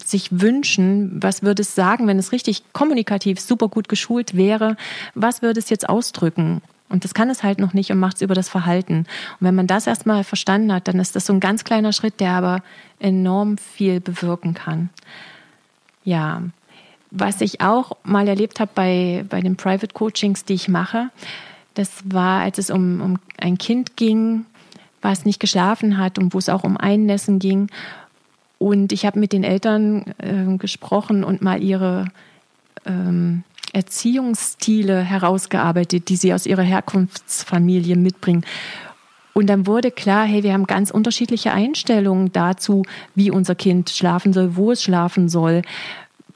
sich 0.06 0.42
wünschen, 0.42 1.24
was 1.24 1.42
würde 1.42 1.62
es 1.62 1.74
sagen, 1.74 2.06
wenn 2.08 2.20
es 2.20 2.34
richtig 2.34 2.64
kommunikativ 2.74 3.40
super 3.40 3.70
gut 3.70 3.88
geschult 3.88 4.36
wäre, 4.36 4.76
was 5.14 5.42
würde 5.42 5.62
es 5.62 5.70
jetzt 5.70 5.88
ausdrücken? 5.88 6.62
Und 6.96 7.04
das 7.04 7.14
kann 7.14 7.30
es 7.30 7.44
halt 7.44 7.60
noch 7.60 7.74
nicht 7.74 7.92
und 7.92 8.00
macht 8.00 8.16
es 8.16 8.22
über 8.22 8.36
das 8.36 8.48
Verhalten. 8.48 9.00
Und 9.00 9.08
wenn 9.42 9.54
man 9.54 9.68
das 9.68 9.86
erstmal 9.86 10.24
verstanden 10.24 10.72
hat, 10.72 10.88
dann 10.88 10.98
ist 10.98 11.14
das 11.18 11.26
so 11.26 11.34
ein 11.34 11.42
ganz 11.42 11.66
kleiner 11.66 11.92
Schritt, 11.92 12.22
der 12.22 12.32
aber 12.32 12.64
enorm 13.00 13.58
viel 13.58 14.00
bewirken 14.00 14.54
kann. 14.54 14.90
Ja, 16.06 16.42
was 17.12 17.42
ich 17.42 17.60
auch 17.60 17.98
mal 18.04 18.30
erlebt 18.30 18.62
habe 18.62 18.72
bei, 18.74 19.26
bei 19.28 19.42
den 19.42 19.58
Private 19.58 19.94
Coachings, 19.94 20.46
die 20.46 20.54
ich 20.54 20.70
mache, 20.70 21.10
das 21.74 21.92
war, 22.06 22.40
als 22.40 22.60
es 22.60 22.70
um, 22.70 23.02
um 23.02 23.20
ein 23.38 23.58
Kind 23.58 23.98
ging, 23.98 24.46
was 25.02 25.26
nicht 25.26 25.42
geschlafen 25.42 25.98
hat 25.98 26.18
und 26.18 26.34
wo 26.34 26.38
es 26.38 26.48
auch 26.48 26.64
um 26.64 26.78
Einnässen 26.78 27.40
ging. 27.40 27.68
Und 28.58 28.94
ich 28.94 29.06
habe 29.06 29.20
mit 29.20 29.34
den 29.34 29.44
Eltern 29.44 30.14
äh, 30.20 30.58
gesprochen 30.58 31.26
und 31.26 31.42
mal 31.42 31.62
ihre 31.62 32.06
ähm, 32.86 33.44
Erziehungsstile 33.76 35.02
herausgearbeitet, 35.02 36.08
die 36.08 36.16
sie 36.16 36.34
aus 36.34 36.46
ihrer 36.46 36.64
Herkunftsfamilie 36.64 37.98
mitbringen. 37.98 38.46
Und 39.34 39.48
dann 39.48 39.68
wurde 39.68 39.92
klar, 39.92 40.26
hey, 40.26 40.44
wir 40.44 40.54
haben 40.54 40.66
ganz 40.66 40.92
unterschiedliche 40.92 41.52
Einstellungen 41.52 42.32
dazu, 42.32 42.84
wie 43.16 43.32
unser 43.32 43.54
Kind 43.54 43.90
schlafen 43.90 44.32
soll, 44.32 44.56
wo 44.56 44.72
es 44.72 44.82
schlafen 44.82 45.28
soll, 45.28 45.62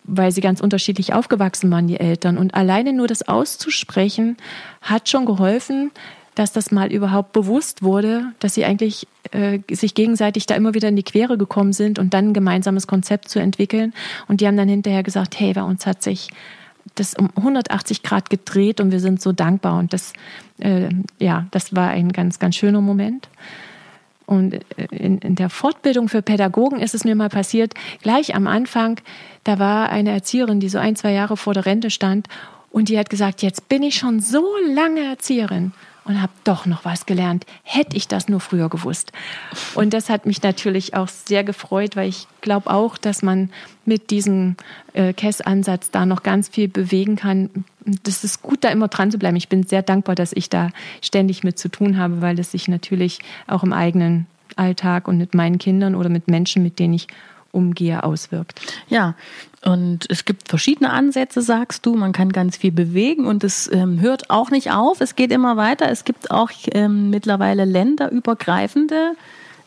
weil 0.03 0.33
sie 0.33 0.41
ganz 0.41 0.59
unterschiedlich 0.59 1.13
aufgewachsen 1.13 1.71
waren, 1.71 1.87
die 1.87 1.99
Eltern. 1.99 2.37
Und 2.37 2.55
alleine 2.55 2.91
nur 2.91 3.07
das 3.07 3.25
auszusprechen, 3.25 4.35
hat 4.81 5.07
schon 5.07 5.25
geholfen, 5.25 5.91
dass 6.35 6.51
das 6.51 6.71
mal 6.71 6.91
überhaupt 6.91 7.31
bewusst 7.31 7.83
wurde, 7.83 8.33
dass 8.39 8.53
sie 8.53 8.65
eigentlich 8.65 9.07
äh, 9.31 9.59
sich 9.71 9.95
gegenseitig 9.95 10.45
da 10.45 10.55
immer 10.55 10.73
wieder 10.73 10.89
in 10.89 10.97
die 10.97 11.03
Quere 11.03 11.37
gekommen 11.37 11.71
sind 11.71 11.99
und 11.99 12.13
dann 12.13 12.29
ein 12.29 12.33
gemeinsames 12.33 12.85
Konzept 12.85 13.29
zu 13.29 13.39
entwickeln. 13.39 13.93
Und 14.27 14.41
die 14.41 14.47
haben 14.47 14.57
dann 14.57 14.67
hinterher 14.67 15.03
gesagt, 15.03 15.39
hey, 15.39 15.53
bei 15.53 15.63
uns 15.63 15.85
hat 15.85 16.03
sich 16.03 16.29
das 16.95 17.13
um 17.13 17.29
180 17.35 18.03
Grad 18.03 18.29
gedreht 18.29 18.81
und 18.81 18.91
wir 18.91 18.99
sind 18.99 19.21
so 19.21 19.31
dankbar. 19.31 19.77
Und 19.77 19.93
das, 19.93 20.13
äh, 20.59 20.89
ja, 21.19 21.45
das 21.51 21.75
war 21.75 21.89
ein 21.89 22.11
ganz, 22.11 22.39
ganz 22.39 22.55
schöner 22.55 22.81
Moment. 22.81 23.29
Und 24.25 24.53
äh, 24.53 24.59
in, 24.91 25.17
in, 25.19 25.35
der 25.35 25.49
Fortbildung 25.49 26.09
für 26.09 26.21
Pädagogen 26.21 26.79
ist 26.79 26.93
es 26.93 27.03
mir 27.03 27.15
mal 27.15 27.29
passiert, 27.29 27.73
gleich 28.01 28.35
am 28.35 28.47
Anfang, 28.47 28.99
da 29.43 29.59
war 29.59 29.89
eine 29.89 30.11
Erzieherin, 30.11 30.59
die 30.59 30.69
so 30.69 30.77
ein, 30.77 30.95
zwei 30.95 31.13
Jahre 31.13 31.37
vor 31.37 31.53
der 31.53 31.65
Rente 31.65 31.89
stand 31.89 32.27
und 32.71 32.89
die 32.89 32.99
hat 32.99 33.09
gesagt, 33.09 33.41
jetzt 33.41 33.69
bin 33.69 33.81
ich 33.81 33.95
schon 33.95 34.19
so 34.19 34.45
lange 34.73 35.01
Erzieherin 35.01 35.71
und 36.05 36.21
habe 36.21 36.31
doch 36.43 36.65
noch 36.65 36.85
was 36.85 37.05
gelernt. 37.05 37.45
Hätte 37.63 37.95
ich 37.95 38.07
das 38.07 38.29
nur 38.29 38.39
früher 38.39 38.69
gewusst. 38.69 39.11
Und 39.75 39.93
das 39.93 40.09
hat 40.09 40.25
mich 40.25 40.41
natürlich 40.41 40.95
auch 40.95 41.07
sehr 41.07 41.43
gefreut, 41.43 41.95
weil 41.95 42.09
ich 42.09 42.27
glaube 42.41 42.69
auch, 42.71 42.97
dass 42.97 43.21
man 43.21 43.49
mit 43.85 44.09
diesem 44.09 44.55
äh, 44.93 45.13
KESS-Ansatz 45.13 45.91
da 45.91 46.05
noch 46.05 46.23
ganz 46.23 46.49
viel 46.49 46.67
bewegen 46.67 47.15
kann. 47.15 47.49
Das 48.03 48.23
ist 48.23 48.41
gut, 48.41 48.63
da 48.63 48.69
immer 48.69 48.87
dran 48.87 49.11
zu 49.11 49.17
bleiben. 49.17 49.35
Ich 49.35 49.49
bin 49.49 49.63
sehr 49.63 49.81
dankbar, 49.81 50.15
dass 50.15 50.33
ich 50.33 50.49
da 50.49 50.69
ständig 51.01 51.43
mit 51.43 51.59
zu 51.59 51.69
tun 51.69 51.97
habe, 51.97 52.21
weil 52.21 52.39
es 52.39 52.51
sich 52.51 52.67
natürlich 52.67 53.19
auch 53.47 53.63
im 53.63 53.73
eigenen 53.73 54.27
Alltag 54.55 55.07
und 55.07 55.17
mit 55.17 55.33
meinen 55.33 55.57
Kindern 55.57 55.95
oder 55.95 56.09
mit 56.09 56.27
Menschen, 56.27 56.63
mit 56.63 56.79
denen 56.79 56.93
ich 56.93 57.07
umgehe, 57.51 58.03
auswirkt. 58.03 58.61
Ja, 58.89 59.15
und 59.63 60.05
es 60.09 60.25
gibt 60.25 60.47
verschiedene 60.49 60.91
Ansätze, 60.91 61.41
sagst 61.41 61.85
du. 61.85 61.95
Man 61.95 62.13
kann 62.13 62.31
ganz 62.31 62.57
viel 62.57 62.71
bewegen 62.71 63.25
und 63.25 63.43
es 63.43 63.69
ähm, 63.71 63.99
hört 63.99 64.29
auch 64.29 64.51
nicht 64.51 64.71
auf. 64.71 65.01
Es 65.01 65.15
geht 65.15 65.31
immer 65.31 65.57
weiter. 65.57 65.89
Es 65.89 66.05
gibt 66.05 66.31
auch 66.31 66.49
ähm, 66.73 67.09
mittlerweile 67.09 67.65
länderübergreifende 67.65 69.15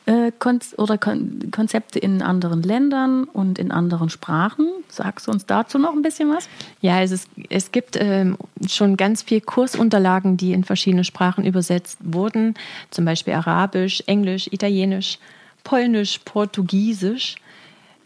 äh, 0.06 0.32
Kon 0.38 0.60
oder 0.78 0.98
Kon 0.98 1.50
Konzepte 1.50 1.98
in 1.98 2.22
anderen 2.22 2.62
Ländern 2.62 3.24
und 3.24 3.58
in 3.58 3.70
anderen 3.70 4.08
Sprachen. 4.08 4.68
Sagst 4.88 5.26
du 5.26 5.30
uns 5.30 5.46
dazu 5.46 5.78
noch 5.78 5.92
ein 5.92 6.02
bisschen 6.02 6.30
was? 6.30 6.48
Ja, 6.80 7.02
es, 7.02 7.12
ist, 7.12 7.28
es 7.50 7.70
gibt 7.72 7.96
ähm, 8.00 8.36
schon 8.66 8.96
ganz 8.96 9.22
viel 9.22 9.40
Kursunterlagen, 9.40 10.36
die 10.36 10.52
in 10.52 10.64
verschiedene 10.64 11.04
Sprachen 11.04 11.44
übersetzt 11.44 11.98
wurden. 12.02 12.54
Zum 12.90 13.04
Beispiel 13.04 13.34
Arabisch, 13.34 14.02
Englisch, 14.06 14.48
Italienisch, 14.50 15.18
Polnisch, 15.64 16.20
Portugiesisch. 16.24 17.36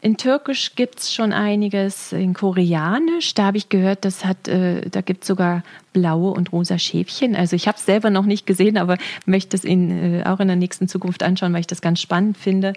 In 0.06 0.16
Türkisch 0.16 0.76
gibt 0.76 1.00
es 1.00 1.12
schon 1.12 1.32
einiges, 1.32 2.12
in 2.12 2.32
Koreanisch, 2.32 3.34
da 3.34 3.46
habe 3.46 3.56
ich 3.56 3.70
gehört, 3.70 4.04
das 4.04 4.24
hat, 4.24 4.46
äh, 4.46 4.88
da 4.88 5.00
gibt 5.00 5.24
es 5.24 5.26
sogar 5.26 5.64
blaue 5.92 6.30
und 6.30 6.52
rosa 6.52 6.78
Schäfchen. 6.78 7.34
Also 7.34 7.56
ich 7.56 7.66
habe 7.66 7.76
es 7.76 7.86
selber 7.86 8.10
noch 8.10 8.24
nicht 8.24 8.46
gesehen, 8.46 8.78
aber 8.78 8.98
möchte 9.24 9.56
es 9.56 9.64
Ihnen 9.64 10.20
äh, 10.20 10.22
auch 10.24 10.38
in 10.38 10.46
der 10.46 10.56
nächsten 10.56 10.86
Zukunft 10.86 11.24
anschauen, 11.24 11.52
weil 11.52 11.58
ich 11.58 11.66
das 11.66 11.80
ganz 11.80 12.00
spannend 12.00 12.38
finde. 12.38 12.74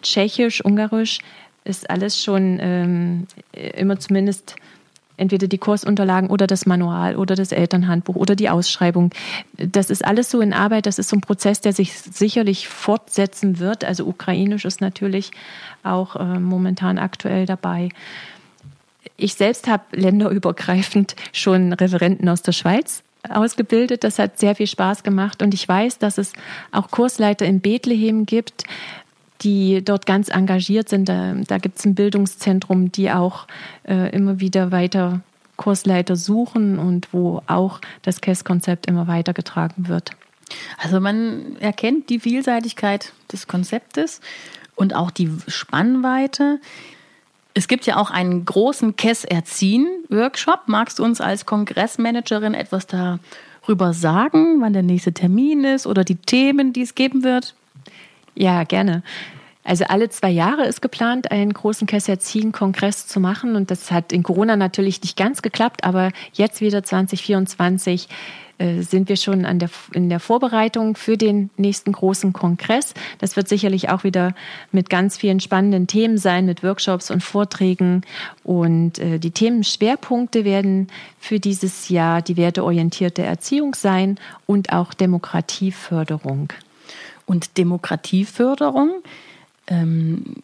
Tschechisch, 0.00 0.64
Ungarisch 0.64 1.18
ist 1.64 1.90
alles 1.90 2.24
schon 2.24 2.58
ähm, 2.62 3.26
immer 3.52 3.98
zumindest 3.98 4.56
entweder 5.16 5.46
die 5.46 5.58
Kursunterlagen 5.58 6.30
oder 6.30 6.46
das 6.46 6.66
Manual 6.66 7.16
oder 7.16 7.34
das 7.34 7.52
Elternhandbuch 7.52 8.16
oder 8.16 8.34
die 8.34 8.50
Ausschreibung. 8.50 9.10
Das 9.56 9.90
ist 9.90 10.04
alles 10.04 10.30
so 10.30 10.40
in 10.40 10.52
Arbeit. 10.52 10.86
Das 10.86 10.98
ist 10.98 11.08
so 11.08 11.16
ein 11.16 11.20
Prozess, 11.20 11.60
der 11.60 11.72
sich 11.72 11.92
sicherlich 11.94 12.68
fortsetzen 12.68 13.58
wird. 13.58 13.84
Also 13.84 14.06
ukrainisch 14.06 14.64
ist 14.64 14.80
natürlich 14.80 15.30
auch 15.82 16.16
äh, 16.16 16.38
momentan 16.38 16.98
aktuell 16.98 17.46
dabei. 17.46 17.90
Ich 19.16 19.34
selbst 19.34 19.68
habe 19.68 19.84
länderübergreifend 19.92 21.16
schon 21.32 21.72
Referenten 21.72 22.28
aus 22.28 22.42
der 22.42 22.52
Schweiz 22.52 23.02
ausgebildet. 23.28 24.04
Das 24.04 24.18
hat 24.18 24.38
sehr 24.38 24.54
viel 24.54 24.66
Spaß 24.66 25.02
gemacht. 25.02 25.42
Und 25.42 25.54
ich 25.54 25.66
weiß, 25.66 25.98
dass 25.98 26.18
es 26.18 26.32
auch 26.72 26.90
Kursleiter 26.90 27.46
in 27.46 27.60
Bethlehem 27.60 28.26
gibt, 28.26 28.64
die 29.42 29.84
dort 29.84 30.06
ganz 30.06 30.28
engagiert 30.28 30.88
sind. 30.88 31.08
Da, 31.08 31.34
da 31.34 31.58
gibt 31.58 31.78
es 31.78 31.84
ein 31.84 31.94
Bildungszentrum, 31.94 32.92
die 32.92 33.10
auch 33.10 33.46
äh, 33.84 34.14
immer 34.14 34.40
wieder 34.40 34.72
weiter 34.72 35.20
Kursleiter 35.56 36.16
suchen 36.16 36.78
und 36.78 37.12
wo 37.12 37.42
auch 37.46 37.80
das 38.02 38.20
KESS-Konzept 38.20 38.86
immer 38.86 39.06
weitergetragen 39.06 39.88
wird. 39.88 40.10
Also 40.78 41.00
man 41.00 41.56
erkennt 41.60 42.10
die 42.10 42.20
Vielseitigkeit 42.20 43.12
des 43.30 43.46
Konzeptes 43.46 44.20
und 44.74 44.94
auch 44.94 45.10
die 45.10 45.30
Spannweite. 45.48 46.60
Es 47.54 47.68
gibt 47.68 47.86
ja 47.86 47.96
auch 47.96 48.10
einen 48.10 48.44
großen 48.44 48.96
KESS-Erziehen-Workshop. 48.96 50.62
Magst 50.66 50.98
du 50.98 51.04
uns 51.04 51.20
als 51.20 51.46
Kongressmanagerin 51.46 52.54
etwas 52.54 52.86
darüber 52.86 53.92
sagen, 53.92 54.60
wann 54.60 54.72
der 54.72 54.82
nächste 54.82 55.12
Termin 55.12 55.64
ist 55.64 55.86
oder 55.86 56.04
die 56.04 56.16
Themen, 56.16 56.72
die 56.72 56.82
es 56.82 56.94
geben 56.94 57.22
wird? 57.22 57.54
Ja, 58.34 58.64
gerne. 58.64 59.02
Also 59.64 59.84
alle 59.84 60.08
zwei 60.08 60.30
Jahre 60.30 60.66
ist 60.66 60.82
geplant, 60.82 61.30
einen 61.30 61.52
großen 61.52 61.86
Kesserzin-Kongress 61.86 63.06
zu 63.06 63.20
machen. 63.20 63.54
Und 63.54 63.70
das 63.70 63.92
hat 63.92 64.12
in 64.12 64.24
Corona 64.24 64.56
natürlich 64.56 65.00
nicht 65.02 65.16
ganz 65.16 65.40
geklappt, 65.40 65.84
aber 65.84 66.10
jetzt 66.32 66.60
wieder 66.60 66.82
2024 66.82 68.08
äh, 68.58 68.82
sind 68.82 69.08
wir 69.08 69.16
schon 69.16 69.44
an 69.44 69.60
der, 69.60 69.70
in 69.92 70.08
der 70.08 70.18
Vorbereitung 70.18 70.96
für 70.96 71.16
den 71.16 71.50
nächsten 71.56 71.92
großen 71.92 72.32
Kongress. 72.32 72.94
Das 73.18 73.36
wird 73.36 73.48
sicherlich 73.48 73.88
auch 73.88 74.02
wieder 74.02 74.34
mit 74.72 74.90
ganz 74.90 75.16
vielen 75.16 75.38
spannenden 75.38 75.86
Themen 75.86 76.18
sein, 76.18 76.44
mit 76.44 76.64
Workshops 76.64 77.12
und 77.12 77.22
Vorträgen. 77.22 78.02
Und 78.42 78.98
äh, 78.98 79.20
die 79.20 79.30
Themenschwerpunkte 79.30 80.44
werden 80.44 80.88
für 81.20 81.38
dieses 81.38 81.88
Jahr 81.88 82.20
die 82.20 82.36
werteorientierte 82.36 83.22
Erziehung 83.22 83.76
sein 83.76 84.18
und 84.46 84.72
auch 84.72 84.92
Demokratieförderung 84.92 86.52
und 87.26 87.58
Demokratieförderung. 87.58 89.02
Ähm, 89.66 90.36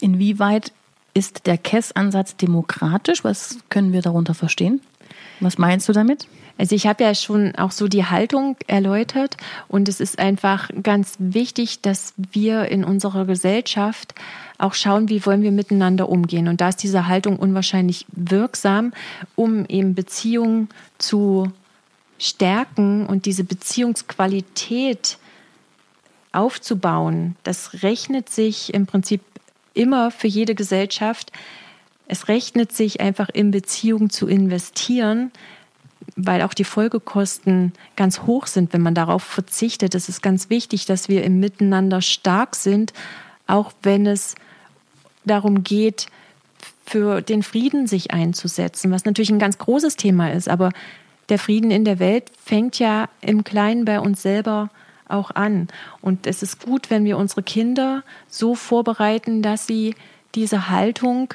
inwieweit 0.00 0.72
ist 1.14 1.46
der 1.46 1.58
KESS-Ansatz 1.58 2.36
demokratisch? 2.36 3.24
Was 3.24 3.58
können 3.68 3.92
wir 3.92 4.02
darunter 4.02 4.34
verstehen? 4.34 4.80
Was 5.40 5.58
meinst 5.58 5.88
du 5.88 5.92
damit? 5.92 6.26
Also 6.56 6.76
ich 6.76 6.86
habe 6.86 7.02
ja 7.02 7.14
schon 7.14 7.54
auch 7.56 7.72
so 7.72 7.88
die 7.88 8.04
Haltung 8.04 8.56
erläutert 8.68 9.36
und 9.66 9.88
es 9.88 9.98
ist 9.98 10.18
einfach 10.20 10.70
ganz 10.82 11.16
wichtig, 11.18 11.80
dass 11.80 12.14
wir 12.16 12.66
in 12.66 12.84
unserer 12.84 13.24
Gesellschaft 13.24 14.14
auch 14.58 14.74
schauen, 14.74 15.08
wie 15.08 15.26
wollen 15.26 15.42
wir 15.42 15.50
miteinander 15.50 16.08
umgehen. 16.08 16.46
Und 16.46 16.60
da 16.60 16.68
ist 16.68 16.82
diese 16.82 17.08
Haltung 17.08 17.38
unwahrscheinlich 17.38 18.06
wirksam, 18.12 18.92
um 19.34 19.66
eben 19.66 19.94
Beziehungen 19.94 20.68
zu 20.98 21.50
stärken 22.18 23.06
und 23.06 23.26
diese 23.26 23.42
Beziehungsqualität 23.42 25.18
aufzubauen, 26.34 27.36
das 27.42 27.82
rechnet 27.82 28.28
sich 28.30 28.72
im 28.74 28.86
Prinzip 28.86 29.20
immer 29.74 30.10
für 30.10 30.28
jede 30.28 30.54
Gesellschaft. 30.54 31.32
Es 32.06 32.28
rechnet 32.28 32.72
sich 32.72 33.00
einfach 33.00 33.28
in 33.28 33.50
Beziehungen 33.50 34.10
zu 34.10 34.26
investieren, 34.26 35.32
weil 36.16 36.42
auch 36.42 36.54
die 36.54 36.64
Folgekosten 36.64 37.72
ganz 37.96 38.20
hoch 38.22 38.46
sind, 38.46 38.72
wenn 38.72 38.82
man 38.82 38.94
darauf 38.94 39.22
verzichtet. 39.22 39.94
Es 39.94 40.08
ist 40.08 40.22
ganz 40.22 40.50
wichtig, 40.50 40.86
dass 40.86 41.08
wir 41.08 41.24
im 41.24 41.40
Miteinander 41.40 42.02
stark 42.02 42.56
sind, 42.56 42.92
auch 43.46 43.72
wenn 43.82 44.06
es 44.06 44.34
darum 45.24 45.64
geht, 45.64 46.06
für 46.86 47.22
den 47.22 47.42
Frieden 47.42 47.86
sich 47.86 48.12
einzusetzen, 48.12 48.90
was 48.90 49.06
natürlich 49.06 49.30
ein 49.30 49.38
ganz 49.38 49.58
großes 49.58 49.96
Thema 49.96 50.32
ist. 50.32 50.48
Aber 50.48 50.70
der 51.30 51.38
Frieden 51.38 51.70
in 51.70 51.84
der 51.84 51.98
Welt 51.98 52.30
fängt 52.44 52.78
ja 52.78 53.08
im 53.22 53.42
Kleinen 53.42 53.86
bei 53.86 53.98
uns 53.98 54.20
selber 54.22 54.60
an 54.60 54.83
auch 55.08 55.30
an. 55.30 55.68
Und 56.00 56.26
es 56.26 56.42
ist 56.42 56.64
gut, 56.64 56.90
wenn 56.90 57.04
wir 57.04 57.18
unsere 57.18 57.42
Kinder 57.42 58.02
so 58.28 58.54
vorbereiten, 58.54 59.42
dass 59.42 59.66
sie 59.66 59.94
diese 60.34 60.68
Haltung 60.70 61.34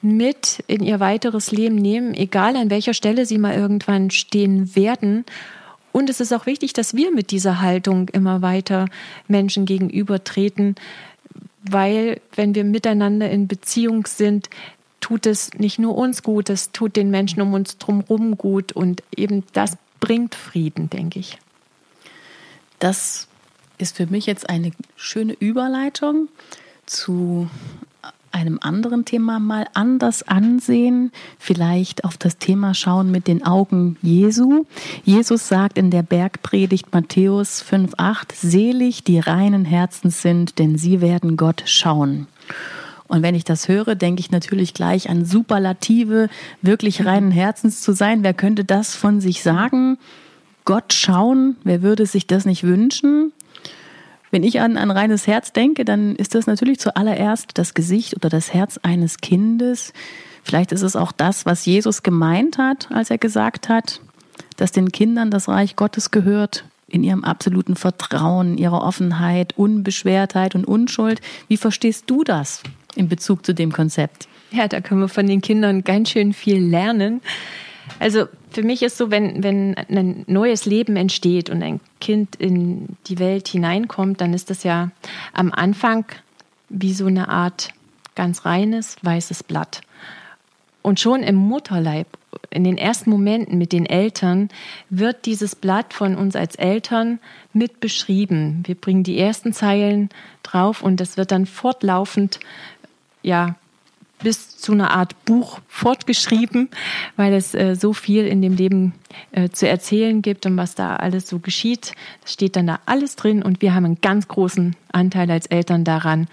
mit 0.00 0.62
in 0.66 0.82
ihr 0.82 1.00
weiteres 1.00 1.50
Leben 1.50 1.74
nehmen, 1.74 2.14
egal 2.14 2.56
an 2.56 2.70
welcher 2.70 2.94
Stelle 2.94 3.26
sie 3.26 3.38
mal 3.38 3.54
irgendwann 3.54 4.10
stehen 4.10 4.76
werden. 4.76 5.24
Und 5.92 6.10
es 6.10 6.20
ist 6.20 6.32
auch 6.32 6.46
wichtig, 6.46 6.72
dass 6.72 6.94
wir 6.94 7.12
mit 7.12 7.30
dieser 7.30 7.60
Haltung 7.60 8.08
immer 8.10 8.42
weiter 8.42 8.86
Menschen 9.26 9.64
gegenübertreten, 9.64 10.76
weil 11.62 12.20
wenn 12.34 12.54
wir 12.54 12.64
miteinander 12.64 13.28
in 13.30 13.48
Beziehung 13.48 14.06
sind, 14.06 14.48
tut 15.00 15.26
es 15.26 15.54
nicht 15.54 15.78
nur 15.78 15.96
uns 15.96 16.22
gut, 16.22 16.50
es 16.50 16.70
tut 16.72 16.96
den 16.96 17.10
Menschen 17.10 17.40
um 17.40 17.54
uns 17.54 17.78
drumherum 17.78 18.36
gut 18.36 18.72
und 18.72 19.02
eben 19.16 19.44
das 19.52 19.76
bringt 20.00 20.34
Frieden, 20.34 20.90
denke 20.90 21.18
ich. 21.18 21.38
Das 22.78 23.28
ist 23.78 23.96
für 23.96 24.06
mich 24.06 24.26
jetzt 24.26 24.48
eine 24.48 24.72
schöne 24.96 25.34
Überleitung 25.34 26.28
zu 26.86 27.48
einem 28.30 28.58
anderen 28.60 29.04
Thema 29.04 29.38
mal 29.38 29.66
anders 29.74 30.22
ansehen, 30.22 31.12
vielleicht 31.38 32.04
auf 32.04 32.16
das 32.16 32.38
Thema 32.38 32.74
schauen 32.74 33.10
mit 33.10 33.26
den 33.26 33.44
Augen 33.44 33.96
Jesu. 34.02 34.64
Jesus 35.04 35.48
sagt 35.48 35.78
in 35.78 35.90
der 35.90 36.02
Bergpredigt 36.02 36.92
Matthäus 36.92 37.64
5,8, 37.64 38.34
selig 38.34 39.02
die 39.02 39.18
reinen 39.18 39.64
Herzens 39.64 40.22
sind, 40.22 40.58
denn 40.58 40.76
sie 40.76 41.00
werden 41.00 41.36
Gott 41.36 41.62
schauen. 41.66 42.26
Und 43.08 43.22
wenn 43.22 43.34
ich 43.34 43.44
das 43.44 43.68
höre, 43.68 43.94
denke 43.94 44.20
ich 44.20 44.30
natürlich 44.30 44.74
gleich 44.74 45.08
an 45.08 45.24
Superlative, 45.24 46.28
wirklich 46.60 47.06
reinen 47.06 47.30
Herzens 47.30 47.80
zu 47.80 47.92
sein. 47.92 48.22
Wer 48.22 48.34
könnte 48.34 48.64
das 48.64 48.94
von 48.94 49.20
sich 49.20 49.42
sagen? 49.42 49.98
Gott 50.68 50.92
schauen, 50.92 51.56
wer 51.64 51.80
würde 51.80 52.04
sich 52.04 52.26
das 52.26 52.44
nicht 52.44 52.62
wünschen? 52.62 53.32
Wenn 54.30 54.42
ich 54.42 54.60
an 54.60 54.76
ein 54.76 54.90
reines 54.90 55.26
Herz 55.26 55.54
denke, 55.54 55.86
dann 55.86 56.14
ist 56.14 56.34
das 56.34 56.46
natürlich 56.46 56.78
zuallererst 56.78 57.52
das 57.54 57.72
Gesicht 57.72 58.14
oder 58.14 58.28
das 58.28 58.52
Herz 58.52 58.78
eines 58.82 59.16
Kindes. 59.16 59.94
Vielleicht 60.42 60.70
ist 60.72 60.82
es 60.82 60.94
auch 60.94 61.10
das, 61.10 61.46
was 61.46 61.64
Jesus 61.64 62.02
gemeint 62.02 62.58
hat, 62.58 62.92
als 62.92 63.08
er 63.08 63.16
gesagt 63.16 63.70
hat, 63.70 64.02
dass 64.58 64.70
den 64.70 64.92
Kindern 64.92 65.30
das 65.30 65.48
Reich 65.48 65.74
Gottes 65.74 66.10
gehört, 66.10 66.66
in 66.86 67.02
ihrem 67.02 67.24
absoluten 67.24 67.74
Vertrauen, 67.74 68.58
ihrer 68.58 68.82
Offenheit, 68.82 69.56
Unbeschwertheit 69.56 70.54
und 70.54 70.66
Unschuld. 70.66 71.22
Wie 71.48 71.56
verstehst 71.56 72.04
du 72.08 72.24
das 72.24 72.62
in 72.94 73.08
Bezug 73.08 73.46
zu 73.46 73.54
dem 73.54 73.72
Konzept? 73.72 74.28
Ja, 74.50 74.68
da 74.68 74.82
können 74.82 75.00
wir 75.00 75.08
von 75.08 75.26
den 75.26 75.40
Kindern 75.40 75.82
ganz 75.82 76.10
schön 76.10 76.34
viel 76.34 76.62
lernen. 76.62 77.22
Also 77.98 78.26
für 78.50 78.62
mich 78.62 78.82
ist 78.82 78.96
so, 78.96 79.10
wenn, 79.10 79.42
wenn 79.42 79.76
ein 79.76 80.24
neues 80.26 80.66
Leben 80.66 80.96
entsteht 80.96 81.50
und 81.50 81.62
ein 81.62 81.80
Kind 82.00 82.36
in 82.36 82.96
die 83.06 83.18
Welt 83.18 83.48
hineinkommt, 83.48 84.20
dann 84.20 84.34
ist 84.34 84.50
das 84.50 84.62
ja 84.64 84.90
am 85.32 85.52
Anfang 85.52 86.04
wie 86.68 86.92
so 86.92 87.06
eine 87.06 87.28
Art 87.28 87.70
ganz 88.14 88.44
reines 88.44 88.96
weißes 89.02 89.42
Blatt. 89.42 89.80
Und 90.82 91.00
schon 91.00 91.22
im 91.22 91.34
Mutterleib, 91.34 92.06
in 92.50 92.64
den 92.64 92.78
ersten 92.78 93.10
Momenten 93.10 93.58
mit 93.58 93.72
den 93.72 93.84
Eltern, 93.84 94.48
wird 94.90 95.26
dieses 95.26 95.54
Blatt 95.54 95.92
von 95.92 96.16
uns 96.16 96.34
als 96.36 96.54
Eltern 96.54 97.18
mit 97.52 97.80
beschrieben. 97.80 98.62
Wir 98.66 98.74
bringen 98.74 99.02
die 99.02 99.18
ersten 99.18 99.52
Zeilen 99.52 100.08
drauf 100.42 100.82
und 100.82 100.98
das 101.00 101.16
wird 101.16 101.30
dann 101.30 101.46
fortlaufend 101.46 102.40
ja, 103.22 103.56
bis 104.22 104.56
zu 104.56 104.72
einer 104.72 104.90
Art 104.90 105.24
Buch 105.24 105.60
fortgeschrieben, 105.68 106.68
weil 107.16 107.32
es 107.34 107.54
äh, 107.54 107.74
so 107.74 107.92
viel 107.92 108.26
in 108.26 108.42
dem 108.42 108.54
Leben 108.54 108.94
äh, 109.32 109.48
zu 109.48 109.68
erzählen 109.68 110.22
gibt 110.22 110.46
und 110.46 110.56
was 110.56 110.74
da 110.74 110.96
alles 110.96 111.28
so 111.28 111.38
geschieht. 111.38 111.92
Das 112.22 112.32
steht 112.32 112.56
dann 112.56 112.66
da 112.66 112.80
alles 112.86 113.16
drin 113.16 113.42
und 113.42 113.62
wir 113.62 113.74
haben 113.74 113.84
einen 113.84 114.00
ganz 114.00 114.28
großen 114.28 114.76
Anteil 114.92 115.30
als 115.30 115.46
Eltern 115.46 115.84
daran, 115.84 116.26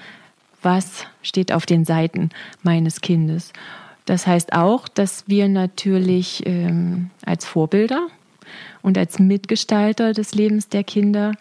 was 0.61 1.05
steht 1.21 1.51
auf 1.51 1.65
den 1.65 1.85
Seiten 1.85 2.29
meines 2.63 3.01
Kindes. 3.01 3.53
Das 4.05 4.27
heißt 4.27 4.53
auch, 4.53 4.87
dass 4.87 5.27
wir 5.27 5.47
natürlich 5.47 6.45
ähm, 6.45 7.09
als 7.25 7.45
Vorbilder 7.45 8.07
und 8.81 8.97
als 8.97 9.19
Mitgestalter 9.19 10.13
des 10.13 10.35
Lebens 10.35 10.69
der 10.69 10.83
Kinder 10.83 11.33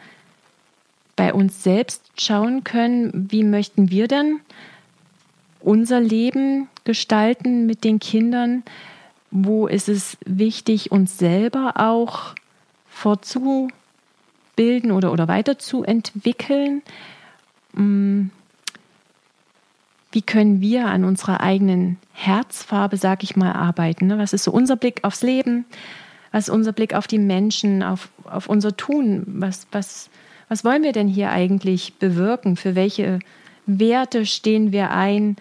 bei 1.17 1.33
uns 1.33 1.63
selbst 1.63 2.03
schauen 2.19 2.65
können, 2.65 3.29
wie 3.31 3.45
möchten 3.45 3.91
wir 3.91 4.09
denn 4.09 4.41
unser 5.65 6.01
Leben 6.01 6.69
gestalten 6.85 7.67
mit 7.67 7.85
den 7.85 7.99
Kindern? 7.99 8.63
Wo 9.31 9.67
ist 9.67 9.89
es 9.89 10.17
wichtig, 10.25 10.93
uns 10.93 11.19
selber 11.19 11.75
auch 11.77 12.35
fortzubilden 12.89 13.73
oder, 14.93 15.13
oder 15.13 15.29
weiterzuentwickeln? 15.29 16.83
Mm. 17.73 18.27
Wie 20.13 20.23
können 20.23 20.61
wir 20.61 20.87
an 20.87 21.03
unserer 21.03 21.41
eigenen 21.41 21.99
Herzfarbe, 22.13 22.97
sag 22.97 23.25
ich 23.25 23.35
mal, 23.35 23.53
arbeiten? 23.53 24.07
Ne? 24.07 24.17
Was 24.17 24.33
ist 24.33 24.45
so 24.45 24.53
unser 24.53 24.77
Blick 24.77 25.03
aufs 25.03 25.23
Leben? 25.23 25.65
Was 26.31 26.47
ist 26.47 26.55
unser 26.55 26.71
Blick 26.71 26.95
auf 26.95 27.09
die 27.09 27.19
Menschen, 27.19 27.83
auf, 27.83 28.11
auf 28.23 28.49
unser 28.49 28.77
Tun? 28.77 29.25
Was, 29.27 29.67
was, 29.73 30.11
was 30.49 30.65
wollen 30.65 30.85
wir 30.85 30.93
denn 30.93 31.09
hier 31.09 31.31
eigentlich 31.31 31.95
bewirken? 31.95 32.55
Für 32.55 32.77
welche 32.77 33.19
Werte 33.67 34.27
stehen 34.27 34.73
wir 34.73 34.91
ein? 34.91 35.37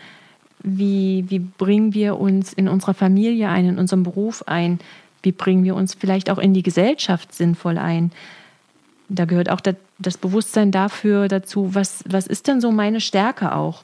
Wie, 0.63 1.25
wie 1.27 1.39
bringen 1.39 1.93
wir 1.93 2.19
uns 2.19 2.53
in 2.53 2.69
unserer 2.69 2.93
Familie 2.93 3.49
ein, 3.49 3.67
in 3.67 3.79
unserem 3.79 4.03
Beruf 4.03 4.43
ein? 4.47 4.79
Wie 5.21 5.31
bringen 5.31 5.63
wir 5.63 5.75
uns 5.75 5.93
vielleicht 5.93 6.29
auch 6.29 6.37
in 6.37 6.53
die 6.53 6.63
Gesellschaft 6.63 7.33
sinnvoll 7.33 7.77
ein? 7.77 8.11
Da 9.09 9.25
gehört 9.25 9.49
auch 9.49 9.61
das 9.99 10.17
Bewusstsein 10.17 10.71
dafür 10.71 11.27
dazu, 11.27 11.75
was, 11.75 12.03
was 12.07 12.27
ist 12.27 12.47
denn 12.47 12.61
so 12.61 12.71
meine 12.71 13.01
Stärke 13.01 13.53
auch? 13.55 13.83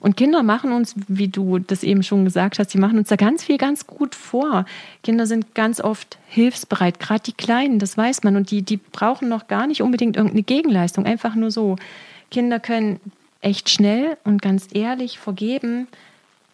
Und 0.00 0.16
Kinder 0.16 0.42
machen 0.42 0.72
uns, 0.72 0.94
wie 1.08 1.28
du 1.28 1.58
das 1.58 1.82
eben 1.82 2.02
schon 2.02 2.24
gesagt 2.24 2.58
hast, 2.58 2.68
die 2.68 2.78
machen 2.78 2.98
uns 2.98 3.08
da 3.08 3.16
ganz 3.16 3.44
viel 3.44 3.58
ganz 3.58 3.86
gut 3.86 4.14
vor. 4.14 4.64
Kinder 5.02 5.26
sind 5.26 5.54
ganz 5.54 5.80
oft 5.80 6.18
hilfsbereit, 6.26 6.98
gerade 6.98 7.22
die 7.22 7.34
Kleinen, 7.34 7.78
das 7.78 7.98
weiß 7.98 8.22
man. 8.22 8.36
Und 8.36 8.50
die, 8.50 8.62
die 8.62 8.78
brauchen 8.78 9.28
noch 9.28 9.46
gar 9.46 9.66
nicht 9.66 9.82
unbedingt 9.82 10.16
irgendeine 10.16 10.42
Gegenleistung, 10.42 11.04
einfach 11.04 11.34
nur 11.34 11.50
so. 11.50 11.76
Kinder 12.30 12.60
können 12.60 13.00
echt 13.40 13.70
schnell 13.70 14.16
und 14.24 14.42
ganz 14.42 14.68
ehrlich 14.72 15.18
vergeben. 15.18 15.88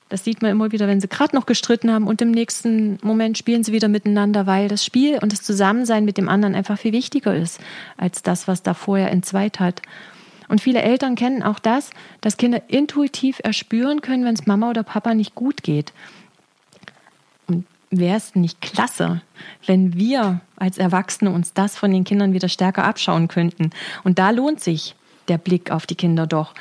Das 0.08 0.22
sieht 0.22 0.40
man 0.40 0.52
immer 0.52 0.70
wieder, 0.70 0.86
wenn 0.86 1.00
sie 1.00 1.08
gerade 1.08 1.34
noch 1.34 1.46
gestritten 1.46 1.90
haben 1.90 2.06
und 2.06 2.22
im 2.22 2.30
nächsten 2.30 2.98
Moment 3.02 3.36
spielen 3.38 3.64
sie 3.64 3.72
wieder 3.72 3.88
miteinander, 3.88 4.46
weil 4.46 4.68
das 4.68 4.84
Spiel 4.84 5.18
und 5.20 5.32
das 5.32 5.42
Zusammensein 5.42 6.04
mit 6.04 6.16
dem 6.16 6.28
anderen 6.28 6.54
einfach 6.54 6.78
viel 6.78 6.92
wichtiger 6.92 7.34
ist 7.34 7.60
als 7.96 8.22
das, 8.22 8.46
was 8.46 8.62
da 8.62 8.74
vorher 8.74 9.10
entzweit 9.10 9.58
hat. 9.58 9.82
Und 10.48 10.60
viele 10.60 10.80
Eltern 10.80 11.16
kennen 11.16 11.42
auch 11.42 11.58
das, 11.58 11.90
dass 12.20 12.36
Kinder 12.36 12.62
intuitiv 12.68 13.40
erspüren 13.42 14.00
können, 14.00 14.24
wenn 14.24 14.34
es 14.34 14.46
Mama 14.46 14.70
oder 14.70 14.84
Papa 14.84 15.14
nicht 15.14 15.34
gut 15.34 15.64
geht. 15.64 15.92
Und 17.48 17.66
wäre 17.90 18.16
es 18.16 18.36
nicht 18.36 18.60
klasse, 18.60 19.22
wenn 19.66 19.94
wir 19.94 20.40
als 20.54 20.78
Erwachsene 20.78 21.30
uns 21.30 21.52
das 21.52 21.76
von 21.76 21.90
den 21.90 22.04
Kindern 22.04 22.32
wieder 22.32 22.48
stärker 22.48 22.84
abschauen 22.84 23.26
könnten? 23.26 23.70
Und 24.04 24.20
da 24.20 24.30
lohnt 24.30 24.60
sich 24.60 24.94
der 25.28 25.38
Blick 25.38 25.70
auf 25.70 25.86
die 25.86 25.94
Kinder 25.94 26.26
doch, 26.26 26.54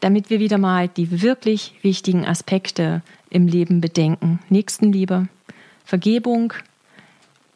damit 0.00 0.30
wir 0.30 0.40
wieder 0.40 0.58
mal 0.58 0.88
die 0.88 1.22
wirklich 1.22 1.74
wichtigen 1.82 2.26
Aspekte 2.26 3.02
im 3.30 3.46
Leben 3.46 3.80
bedenken. 3.80 4.38
Nächstenliebe, 4.48 5.28
Vergebung 5.84 6.52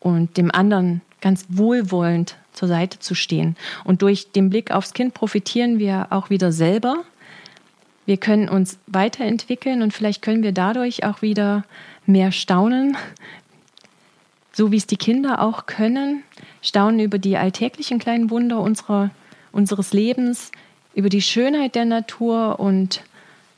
und 0.01 0.37
dem 0.37 0.51
anderen 0.51 1.01
ganz 1.21 1.47
wohlwollend 1.49 2.37
zur 2.53 2.69
Seite 2.69 2.99
zu 2.99 3.15
stehen. 3.15 3.57
Und 3.85 4.03
durch 4.03 4.33
den 4.33 4.51
Blick 4.51 4.71
aufs 4.71 4.93
Kind 4.93 5.15
profitieren 5.15 5.79
wir 5.79 6.09
auch 6.11 6.31
wieder 6.31 6.53
selber. 6.53 7.05
Wir 8.05 8.17
können 8.17 8.49
uns 8.49 8.79
weiterentwickeln 8.89 9.81
und 9.81 9.93
vielleicht 9.93 10.23
können 10.23 10.43
wir 10.43 10.53
dadurch 10.53 11.05
auch 11.05 11.23
wieder 11.23 11.65
mehr 12.05 12.33
staunen, 12.33 12.97
so 14.53 14.71
wie 14.71 14.77
es 14.77 14.87
die 14.87 14.97
Kinder 14.97 15.41
auch 15.41 15.67
können. 15.67 16.23
Staunen 16.61 17.01
über 17.01 17.19
die 17.19 17.37
alltäglichen 17.37 17.99
kleinen 17.99 18.31
Wunder 18.31 18.61
unserer, 18.61 19.11
unseres 19.51 19.93
Lebens, 19.93 20.53
über 20.95 21.09
die 21.09 21.23
Schönheit 21.23 21.75
der 21.75 21.87
Natur 21.87 22.61
und 22.61 23.03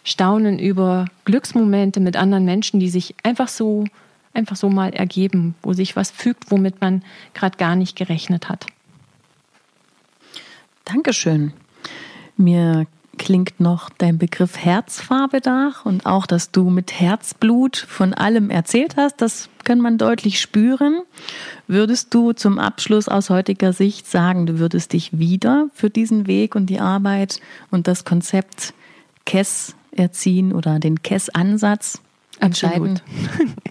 staunen 0.05 0.59
über 0.59 1.07
Glücksmomente 1.25 1.99
mit 1.99 2.17
anderen 2.17 2.45
Menschen, 2.45 2.79
die 2.79 2.91
sich 2.91 3.15
einfach 3.23 3.49
so 3.49 3.85
einfach 4.35 4.57
so 4.57 4.69
mal 4.69 4.93
ergeben, 4.93 5.55
wo 5.63 5.73
sich 5.73 5.97
was 5.97 6.11
fügt, 6.11 6.51
womit 6.51 6.81
man 6.81 7.03
gerade 7.33 7.57
gar 7.57 7.77
nicht 7.77 7.97
gerechnet 7.97 8.49
hat. 8.49 8.67
Dankeschön. 10.85 11.53
Mir 12.37 12.87
klingt 13.19 13.61
noch 13.61 13.91
dein 13.91 14.19
Begriff 14.19 14.57
Herzfarbe 14.57 15.41
nach 15.45 15.85
und 15.85 16.07
auch, 16.07 16.27
dass 16.27 16.51
du 16.51 16.71
mit 16.71 17.01
Herzblut 17.01 17.77
von 17.77 18.15
allem 18.15 18.51
erzählt 18.51 18.97
hast, 18.97 19.21
das 19.21 19.49
kann 19.65 19.81
man 19.81 19.99
deutlich 19.99 20.41
spüren. 20.41 21.01
Würdest 21.67 22.13
du 22.15 22.33
zum 22.33 22.59
Abschluss 22.59 23.09
aus 23.09 23.31
heutiger 23.31 23.73
Sicht 23.73 24.07
sagen, 24.07 24.47
du 24.47 24.59
würdest 24.59 24.93
dich 24.93 25.19
wieder 25.19 25.69
für 25.75 25.91
diesen 25.91 26.27
Weg 26.27 26.55
und 26.55 26.67
die 26.67 26.81
Arbeit 26.81 27.41
und 27.71 27.89
das 27.89 28.05
Konzept 28.05 28.75
KESS 29.25 29.75
erziehen 29.93 30.53
oder 30.53 30.79
den 30.79 31.03
KESS-Ansatz 31.03 32.01
entscheiden? 32.41 33.01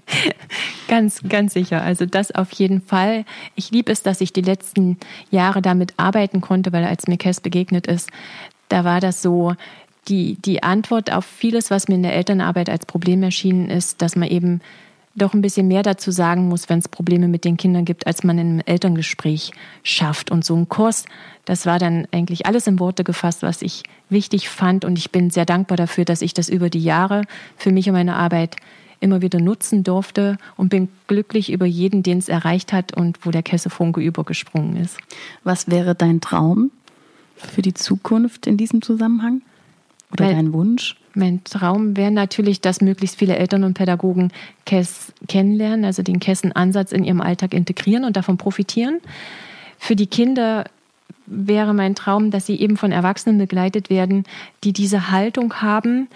ganz, 0.88 1.22
ganz 1.28 1.54
sicher. 1.54 1.82
Also 1.82 2.06
das 2.06 2.32
auf 2.32 2.52
jeden 2.54 2.82
Fall. 2.82 3.26
Ich 3.56 3.72
liebe 3.72 3.92
es, 3.92 4.04
dass 4.04 4.22
ich 4.22 4.34
die 4.34 4.42
letzten 4.42 4.98
Jahre 5.32 5.62
damit 5.62 5.94
arbeiten 5.98 6.42
konnte, 6.42 6.72
weil 6.72 6.86
als 6.86 7.08
mir 7.08 7.18
Kess 7.18 7.42
begegnet 7.42 7.88
ist, 7.88 8.10
da 8.74 8.84
war 8.84 9.00
das 9.00 9.22
so, 9.22 9.54
die, 10.08 10.36
die 10.44 10.64
Antwort 10.64 11.14
auf 11.14 11.26
vieles, 11.26 11.70
was 11.70 11.88
mir 11.88 11.94
in 11.96 12.04
der 12.04 12.16
Elternarbeit 12.16 12.70
als 12.70 12.88
Problem 12.88 13.22
erschienen 13.22 13.70
ist, 13.70 14.02
dass 14.02 14.16
man 14.16 14.30
eben 14.30 14.62
doch 15.16 15.36
ein 15.36 15.44
bisschen 15.44 15.68
mehr 15.68 15.84
dazu 15.84 16.10
sagen 16.10 16.50
muss, 16.50 16.70
wenn 16.70 16.80
es 16.80 16.88
Probleme 16.88 17.28
mit 17.28 17.46
den 17.46 17.56
Kindern 17.56 17.86
gibt, 17.86 18.08
als 18.08 18.24
man 18.24 18.40
in 18.40 18.48
einem 18.48 18.62
Elterngespräch 18.66 19.52
schafft. 19.84 20.32
Und 20.32 20.44
so 20.44 20.56
ein 20.56 20.70
Kurs, 20.70 21.06
das 21.46 21.68
war 21.68 21.78
dann 21.78 22.08
eigentlich 22.12 22.48
alles 22.48 22.66
in 22.66 22.80
Worte 22.80 23.04
gefasst, 23.04 23.44
was 23.44 23.62
ich 23.62 23.84
wichtig 24.10 24.50
fand. 24.50 24.86
Und 24.86 24.98
ich 24.98 25.12
bin 25.12 25.30
sehr 25.30 25.46
dankbar 25.46 25.78
dafür, 25.78 26.04
dass 26.04 26.24
ich 26.24 26.34
das 26.34 26.50
über 26.50 26.72
die 26.72 26.84
Jahre 26.84 27.22
für 27.58 27.72
mich 27.72 27.88
und 27.88 27.94
meine 27.94 28.16
Arbeit 28.16 28.56
immer 29.02 29.22
wieder 29.22 29.40
nutzen 29.40 29.84
durfte 29.84 30.38
und 30.58 30.70
bin 30.70 30.90
glücklich 31.06 31.52
über 31.52 31.68
jeden, 31.68 32.02
den 32.02 32.18
es 32.18 32.28
erreicht 32.28 32.74
hat 32.74 32.98
und 32.98 33.24
wo 33.24 33.30
der 33.30 33.44
Kessefunke 33.44 34.02
übergesprungen 34.02 34.78
ist. 34.78 34.98
Was 35.44 35.70
wäre 35.70 35.94
dein 35.94 36.22
Traum 36.22 36.72
für 37.46 37.62
die 37.62 37.74
Zukunft 37.74 38.48
in 38.48 38.58
diesem 38.58 38.82
Zusammenhang? 38.82 39.42
Oder 40.12 40.26
mein, 40.26 40.36
dein 40.36 40.54
Wunsch? 40.54 40.96
Mein 41.16 41.44
Traum 41.44 41.98
wäre 41.98 42.12
natürlich, 42.12 42.62
dass 42.62 42.82
möglichst 42.82 43.18
viele 43.18 43.36
Eltern 43.36 43.64
und 43.64 43.74
Pädagogen 43.74 44.32
KESS 44.66 45.14
kennenlernen, 45.28 45.86
also 45.86 46.04
den 46.04 46.20
KESSen-Ansatz 46.20 46.92
in 46.92 47.04
ihrem 47.04 47.22
Alltag 47.22 47.54
integrieren 47.54 48.04
und 48.06 48.16
davon 48.16 48.38
profitieren. 48.38 49.00
Für 49.78 49.96
die 49.96 50.08
Kinder 50.08 50.66
wäre 51.26 51.74
mein 51.74 51.96
Traum, 51.96 52.32
dass 52.32 52.46
sie 52.46 52.60
eben 52.60 52.78
von 52.78 52.92
Erwachsenen 52.92 53.38
begleitet 53.38 53.90
werden, 53.90 54.26
die 54.64 54.74
diese 54.74 55.12
Haltung 55.12 55.56
haben 55.56 56.08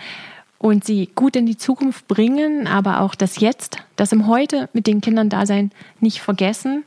und 0.59 0.83
sie 0.83 1.09
gut 1.13 1.35
in 1.35 1.45
die 1.45 1.57
Zukunft 1.57 2.07
bringen, 2.07 2.67
aber 2.67 3.01
auch 3.01 3.15
das 3.15 3.39
Jetzt, 3.39 3.77
das 3.95 4.11
im 4.11 4.27
Heute 4.27 4.69
mit 4.73 4.87
den 4.87 5.01
Kindern 5.01 5.29
da 5.29 5.45
sein, 5.45 5.71
nicht 5.99 6.19
vergessen. 6.19 6.83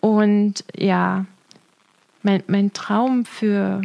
Und 0.00 0.64
ja, 0.76 1.26
mein, 2.22 2.42
mein 2.46 2.72
Traum 2.72 3.24
für 3.24 3.82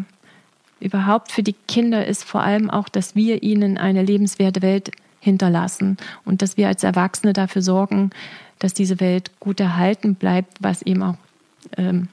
überhaupt 0.80 1.32
für 1.32 1.44
die 1.44 1.56
Kinder 1.68 2.06
ist 2.06 2.24
vor 2.24 2.42
allem 2.42 2.70
auch, 2.70 2.90
dass 2.90 3.16
wir 3.16 3.44
ihnen 3.44 3.78
eine 3.78 4.04
lebenswerte 4.04 4.62
Welt 4.62 4.92
hinterlassen 5.20 5.98
und 6.26 6.42
dass 6.42 6.58
wir 6.58 6.68
als 6.68 6.84
Erwachsene 6.84 7.34
dafür 7.34 7.62
sorgen, 7.62 8.12
dass 8.60 8.74
diese 8.74 9.00
Welt 9.00 9.32
gut 9.40 9.60
erhalten 9.60 10.16
bleibt, 10.16 10.58
was 10.62 10.82
eben 10.82 11.02
auch 11.02 11.18
ähm, 11.78 12.10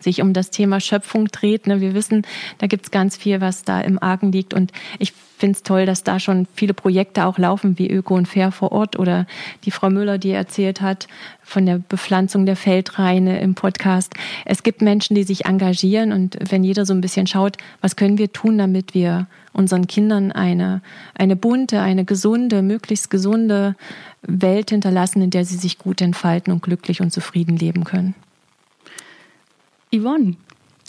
sich 0.00 0.22
um 0.22 0.32
das 0.32 0.50
Thema 0.50 0.80
Schöpfung 0.80 1.28
dreht. 1.28 1.66
Ne? 1.66 1.80
Wir 1.80 1.94
wissen, 1.94 2.26
da 2.58 2.66
gibt 2.66 2.86
es 2.86 2.90
ganz 2.90 3.16
viel, 3.16 3.40
was 3.40 3.62
da 3.62 3.80
im 3.80 4.02
Argen 4.02 4.32
liegt. 4.32 4.54
Und 4.54 4.72
ich 4.98 5.12
finde 5.40 5.56
es 5.56 5.62
toll, 5.62 5.86
dass 5.86 6.04
da 6.04 6.20
schon 6.20 6.46
viele 6.54 6.74
Projekte 6.74 7.24
auch 7.24 7.38
laufen, 7.38 7.78
wie 7.78 7.90
Öko 7.90 8.14
und 8.14 8.28
Fair 8.28 8.52
vor 8.52 8.72
Ort 8.72 8.98
oder 8.98 9.26
die 9.64 9.70
Frau 9.70 9.90
Müller, 9.90 10.18
die 10.18 10.30
erzählt 10.30 10.80
hat 10.80 11.08
von 11.42 11.66
der 11.66 11.78
Bepflanzung 11.78 12.46
der 12.46 12.56
Feldreine 12.56 13.40
im 13.40 13.54
Podcast. 13.54 14.14
Es 14.44 14.62
gibt 14.62 14.82
Menschen, 14.82 15.14
die 15.16 15.24
sich 15.24 15.46
engagieren 15.46 16.12
und 16.12 16.36
wenn 16.50 16.62
jeder 16.62 16.84
so 16.84 16.92
ein 16.92 17.00
bisschen 17.00 17.26
schaut, 17.26 17.56
was 17.80 17.96
können 17.96 18.18
wir 18.18 18.32
tun, 18.32 18.58
damit 18.58 18.94
wir 18.94 19.26
unseren 19.52 19.86
Kindern 19.86 20.30
eine, 20.30 20.82
eine 21.14 21.36
bunte, 21.36 21.80
eine 21.80 22.04
gesunde, 22.04 22.62
möglichst 22.62 23.10
gesunde 23.10 23.74
Welt 24.22 24.70
hinterlassen, 24.70 25.22
in 25.22 25.30
der 25.30 25.44
sie 25.44 25.56
sich 25.56 25.78
gut 25.78 26.00
entfalten 26.00 26.52
und 26.52 26.62
glücklich 26.62 27.00
und 27.00 27.12
zufrieden 27.12 27.56
leben 27.56 27.84
können. 27.84 28.14
Yvonne, 29.92 30.36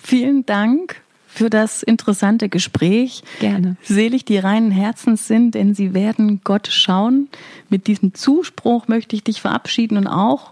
vielen 0.01 0.45
Dank 0.45 1.01
für 1.27 1.49
das 1.49 1.81
interessante 1.81 2.49
Gespräch. 2.49 3.23
Gerne. 3.39 3.77
Selig 3.81 4.25
die 4.25 4.37
reinen 4.37 4.69
Herzens 4.69 5.27
sind, 5.27 5.55
denn 5.55 5.73
sie 5.73 5.93
werden 5.93 6.41
Gott 6.43 6.67
schauen. 6.67 7.29
Mit 7.69 7.87
diesem 7.87 8.13
Zuspruch 8.13 8.87
möchte 8.87 9.15
ich 9.15 9.23
dich 9.23 9.41
verabschieden 9.41 9.97
und 9.97 10.07
auch 10.07 10.51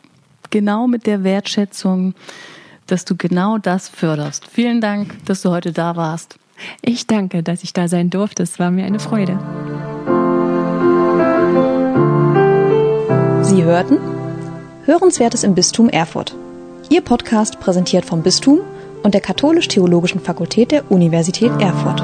genau 0.50 0.88
mit 0.88 1.06
der 1.06 1.24
Wertschätzung, 1.24 2.16
dass 2.88 3.06
du 3.06 3.16
genau 3.16 3.60
das 3.60 3.88
förderst. 3.88 4.48
Vielen 4.52 4.82
Dank, 4.82 5.14
dass 5.26 5.42
du 5.42 5.52
heute 5.52 5.72
da 5.72 5.96
warst. 5.96 6.40
Ich 6.82 7.06
danke, 7.06 7.44
dass 7.44 7.64
ich 7.64 7.74
da 7.74 7.88
sein 7.88 8.10
durfte. 8.10 8.42
Es 8.44 8.58
war 8.58 8.72
mir 8.72 8.86
eine 8.86 9.00
Freude. 9.00 9.38
Sie 13.44 13.64
hörten 13.64 14.00
Hörenswertes 14.86 15.44
im 15.44 15.54
Bistum 15.54 15.88
Erfurt. 15.88 16.36
Ihr 16.92 17.02
Podcast 17.02 17.60
präsentiert 17.60 18.04
vom 18.04 18.24
Bistum 18.24 18.62
und 19.04 19.14
der 19.14 19.22
Katholisch-Theologischen 19.22 20.20
Fakultät 20.20 20.72
der 20.72 20.92
Universität 20.92 21.52
Erfurt. 21.62 22.04